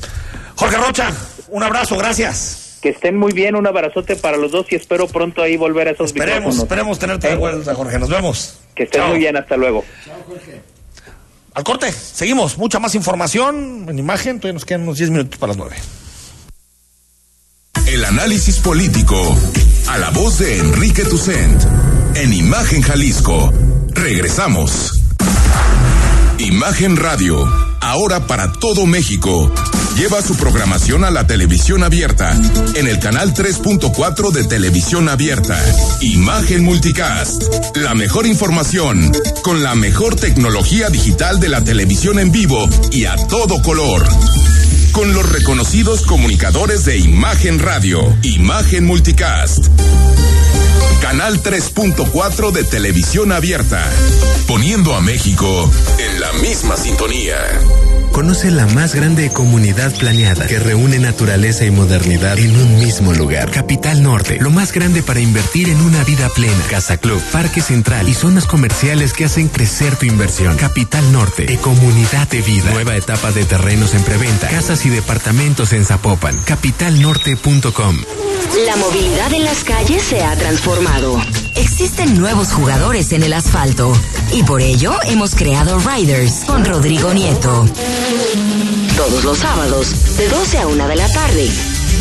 [0.55, 1.11] Jorge Rocha,
[1.49, 2.80] un abrazo, gracias.
[2.82, 5.91] Que estén muy bien, un abrazote para los dos y espero pronto ahí volver a
[5.91, 6.64] esos Esperemos, micrófonos.
[6.64, 7.97] esperemos tenerte de vuelta, Jorge.
[7.99, 8.59] Nos vemos.
[8.76, 9.09] Que estén Chao.
[9.11, 9.86] muy bien, hasta luego.
[11.53, 12.57] Al corte, seguimos.
[12.57, 14.39] Mucha más información en imagen.
[14.39, 15.76] Todavía nos quedan unos 10 minutos para las 9.
[17.93, 19.37] El análisis político.
[19.85, 21.61] A la voz de Enrique Tucent.
[22.15, 23.53] En Imagen Jalisco.
[23.89, 24.99] Regresamos.
[26.39, 27.47] Imagen Radio.
[27.81, 29.53] Ahora para todo México.
[29.95, 32.35] Lleva su programación a la televisión abierta.
[32.73, 35.55] En el canal 3.4 de televisión abierta.
[36.01, 37.43] Imagen Multicast.
[37.75, 39.11] La mejor información.
[39.43, 44.03] Con la mejor tecnología digital de la televisión en vivo y a todo color
[44.93, 49.67] con los reconocidos comunicadores de Imagen Radio, Imagen Multicast.
[51.01, 53.83] Canal 3.4 de televisión abierta,
[54.47, 55.69] poniendo a México
[55.99, 57.37] en la misma sintonía.
[58.13, 63.49] Conoce la más grande comunidad planeada que reúne naturaleza y modernidad en un mismo lugar.
[63.49, 66.63] Capital Norte, lo más grande para invertir en una vida plena.
[66.69, 70.55] Casa Club, Parque Central y zonas comerciales que hacen crecer tu inversión.
[70.57, 72.69] Capital Norte, de comunidad de vida.
[72.71, 76.37] Nueva etapa de terrenos en preventa, casas y departamentos en Zapopan.
[76.43, 77.97] Capitalnorte.com.
[78.67, 80.82] La movilidad en las calles se ha transformado.
[81.55, 83.93] Existen nuevos jugadores en el asfalto
[84.34, 87.65] y por ello hemos creado Riders con Rodrigo Nieto.
[88.97, 91.49] Todos los sábados, de 12 a 1 de la tarde.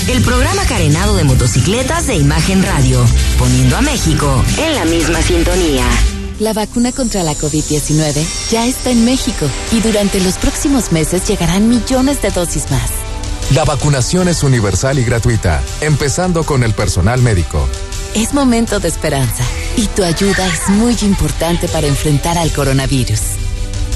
[0.08, 3.04] El programa carenado de motocicletas de Imagen Radio,
[3.38, 5.84] poniendo a México en la misma sintonía.
[6.40, 11.68] La vacuna contra la COVID-19 ya está en México y durante los próximos meses llegarán
[11.68, 12.90] millones de dosis más.
[13.54, 17.68] La vacunación es universal y gratuita, empezando con el personal médico.
[18.14, 19.42] Es momento de esperanza
[19.76, 23.20] y tu ayuda es muy importante para enfrentar al coronavirus.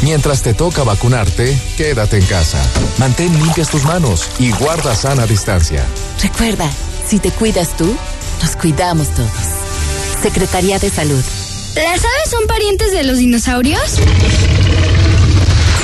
[0.03, 2.59] Mientras te toca vacunarte, quédate en casa.
[2.99, 5.85] Mantén limpias tus manos y guarda sana distancia.
[6.23, 6.71] Recuerda,
[7.07, 7.95] si te cuidas tú,
[8.43, 9.31] nos cuidamos todos.
[10.23, 11.23] Secretaría de Salud.
[11.75, 13.99] ¿Las aves son parientes de los dinosaurios?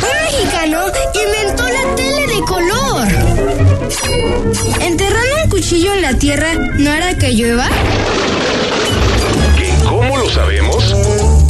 [0.02, 0.86] Un mexicano
[1.22, 3.71] inventó la tele de color.
[4.80, 7.68] ¿Enterrando un cuchillo en la tierra no hará que llueva?
[9.88, 10.94] ¿Cómo lo sabemos?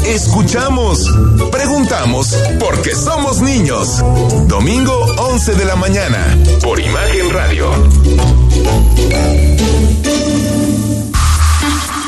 [0.07, 1.07] Escuchamos,
[1.51, 4.03] preguntamos, porque somos niños.
[4.47, 7.71] Domingo 11 de la mañana, por Imagen Radio.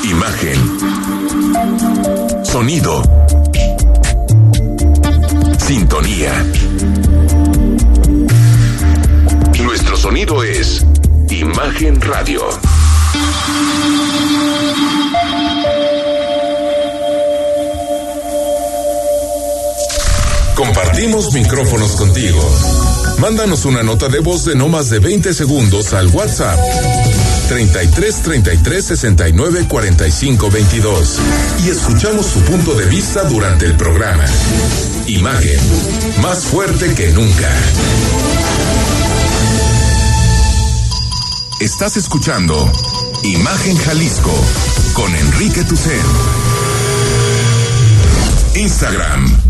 [0.02, 0.78] Imagen.
[2.44, 3.02] Sonido.
[5.58, 6.44] Sintonía.
[10.04, 10.84] Sonido es
[11.30, 12.42] Imagen Radio.
[20.54, 22.38] Compartimos micrófonos contigo.
[23.18, 26.58] Mándanos una nota de voz de no más de 20 segundos al WhatsApp
[27.48, 31.18] 33 33 69 45 22
[31.64, 34.26] y escuchamos su punto de vista durante el programa.
[35.06, 35.60] Imagen,
[36.20, 37.48] más fuerte que nunca.
[41.64, 42.70] Estás escuchando
[43.22, 44.30] Imagen Jalisco
[44.92, 45.98] con Enrique Tucen.
[48.54, 49.40] Instagram,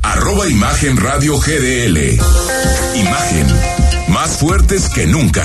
[0.00, 2.18] arroba Imagen Radio GDL.
[2.94, 3.46] Imagen,
[4.08, 5.44] más fuertes que nunca.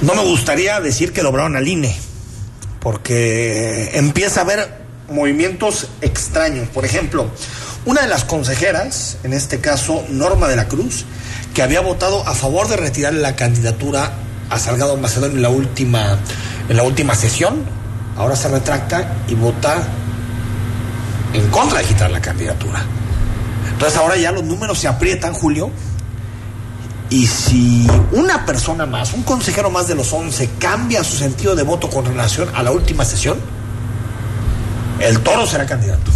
[0.00, 1.94] No me gustaría decir que lograron al INE,
[2.80, 6.68] porque empieza a haber movimientos extraños.
[6.70, 7.30] Por ejemplo,
[7.84, 11.04] una de las consejeras, en este caso Norma de la Cruz,
[11.56, 14.12] que había votado a favor de retirar la candidatura
[14.50, 16.18] a Salgado Macedonio en la última,
[16.68, 17.64] en la última sesión,
[18.14, 19.82] ahora se retracta y vota
[21.32, 22.84] en contra de quitar la candidatura.
[23.70, 25.70] Entonces ahora ya los números se aprietan, Julio,
[27.08, 31.62] y si una persona más, un consejero más de los 11, cambia su sentido de
[31.62, 33.38] voto con relación a la última sesión,
[35.00, 36.10] el toro será candidato.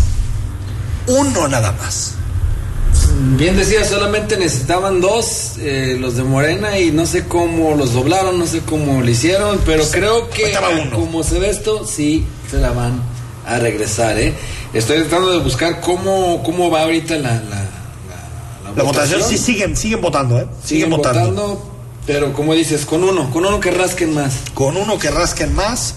[1.07, 2.20] Uno nada más.
[3.37, 8.39] Bien decía, solamente necesitaban dos, eh, los de Morena, y no sé cómo los doblaron,
[8.39, 10.53] no sé cómo lo hicieron, pero creo que
[10.93, 13.03] como se ve esto, sí se la van
[13.47, 14.19] a regresar.
[14.19, 14.35] ¿eh?
[14.73, 17.69] Estoy tratando de buscar cómo, cómo va ahorita la, la,
[18.77, 20.47] La votación sí siguen, siguen votando, ¿eh?
[20.65, 21.63] Siguen, votando.
[22.07, 24.35] pero como dices, con uno, con uno que rasquen más.
[24.55, 25.95] Con uno que rasquen más.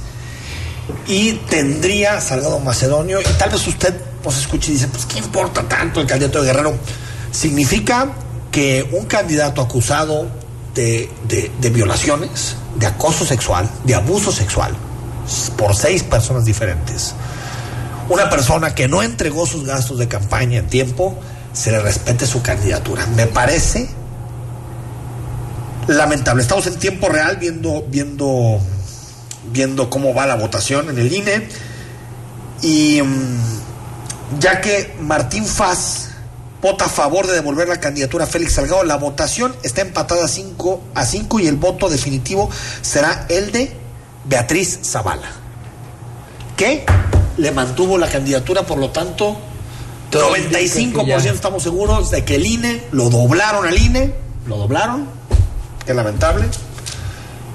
[1.08, 3.94] Y tendría Salgado Macedonio, y tal vez usted
[4.24, 6.74] nos escuche y dice, pues ¿qué importa tanto el candidato de Guerrero?
[7.34, 8.14] Significa
[8.52, 10.28] que un candidato acusado
[10.76, 14.74] de, de- violaciones, de acoso sexual, de abuso sexual
[15.58, 17.16] por seis personas diferentes.
[18.10, 21.18] Una persona que no entregó sus gastos de campaña en tiempo,
[21.54, 23.08] se le respete su candidatura.
[23.08, 23.90] Me parece
[25.88, 26.44] lamentable.
[26.44, 28.60] Estamos en tiempo real viendo, viendo,
[29.52, 31.48] viendo cómo va la votación en el INE.
[32.62, 36.10] Y mm, ya que Martín Faz
[36.64, 40.82] vota a favor de devolver la candidatura a Félix Salgado, la votación está empatada 5
[40.96, 42.50] a 5 y el voto definitivo
[42.82, 43.76] será el de
[44.26, 45.28] Beatriz Zavala,
[46.58, 46.86] que
[47.38, 49.36] le mantuvo la candidatura, por lo tanto,
[50.10, 51.32] Todo indica que 95% ya.
[51.32, 54.14] estamos seguros de que el INE, lo doblaron al INE,
[54.48, 55.08] lo doblaron,
[55.86, 56.46] qué lamentable.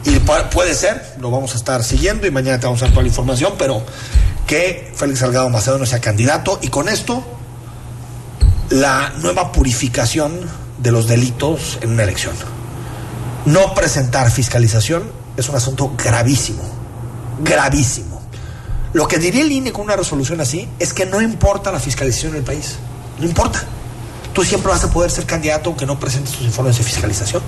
[0.04, 2.90] Y pu- puede ser, lo vamos a estar siguiendo y mañana te vamos a dar
[2.92, 3.82] toda la información, pero
[4.46, 7.24] que Félix Salgado Macedonio sea candidato y con esto
[8.70, 10.38] la nueva purificación
[10.78, 12.34] de los delitos en una elección.
[13.46, 15.04] No presentar fiscalización
[15.36, 16.62] es un asunto gravísimo,
[17.40, 18.20] gravísimo.
[18.92, 22.32] Lo que diría el INE con una resolución así es que no importa la fiscalización
[22.32, 22.76] en el país,
[23.18, 23.62] no importa.
[24.32, 27.42] Tú siempre vas a poder ser candidato aunque no presentes tus informes de fiscalización.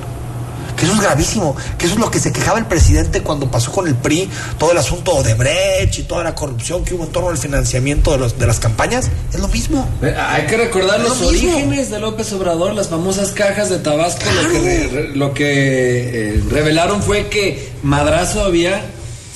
[0.80, 3.70] Que eso es gravísimo, que eso es lo que se quejaba el presidente cuando pasó
[3.70, 7.12] con el PRI, todo el asunto de Brecht y toda la corrupción que hubo en
[7.12, 9.10] torno al financiamiento de, los, de las campañas.
[9.32, 9.86] Es lo mismo.
[10.02, 11.50] Eh, Hay que recordar los lo mismo.
[11.50, 14.22] orígenes de López Obrador, las famosas cajas de Tabasco.
[14.50, 18.80] Que, lo que eh, revelaron fue que Madrazo había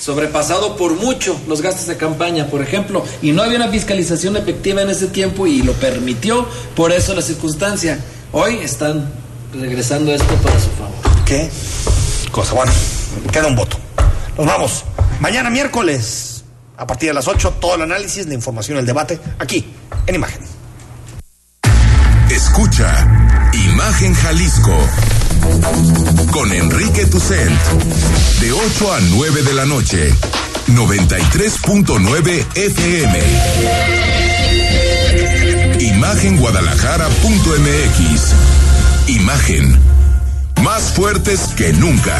[0.01, 4.81] sobrepasado por mucho los gastos de campaña, por ejemplo, y no había una fiscalización efectiva
[4.81, 7.99] en ese tiempo y lo permitió, por eso la circunstancia.
[8.31, 9.09] Hoy están
[9.53, 10.94] regresando esto para su favor.
[11.25, 11.49] ¿Qué?
[12.31, 12.71] Cosa, bueno,
[13.31, 13.77] queda un voto.
[14.37, 14.83] Nos vamos.
[15.19, 16.43] Mañana miércoles,
[16.77, 19.73] a partir de las 8, todo el análisis, la información, el debate, aquí,
[20.05, 20.41] en imagen.
[22.29, 24.75] Escucha Imagen Jalisco
[26.31, 27.61] con Enrique Tucent
[28.41, 30.13] de 8 a 9 de la noche
[30.67, 33.19] 93.9 FM
[35.79, 38.33] Imagenguadalajara.mx
[39.07, 39.79] Imagen
[40.65, 42.19] más fuertes que nunca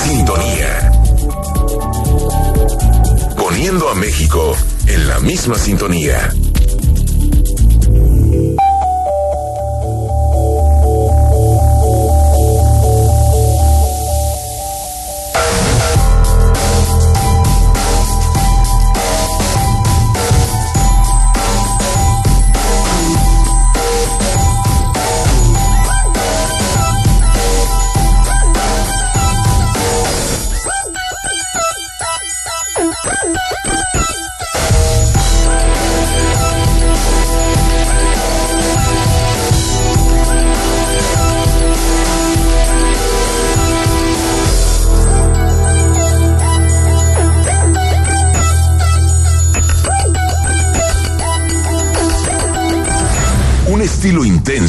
[0.05, 0.93] Sintonía.
[3.37, 4.57] Poniendo a México
[4.95, 6.33] en la misma sintonía.
[54.01, 54.51] Estilo intenso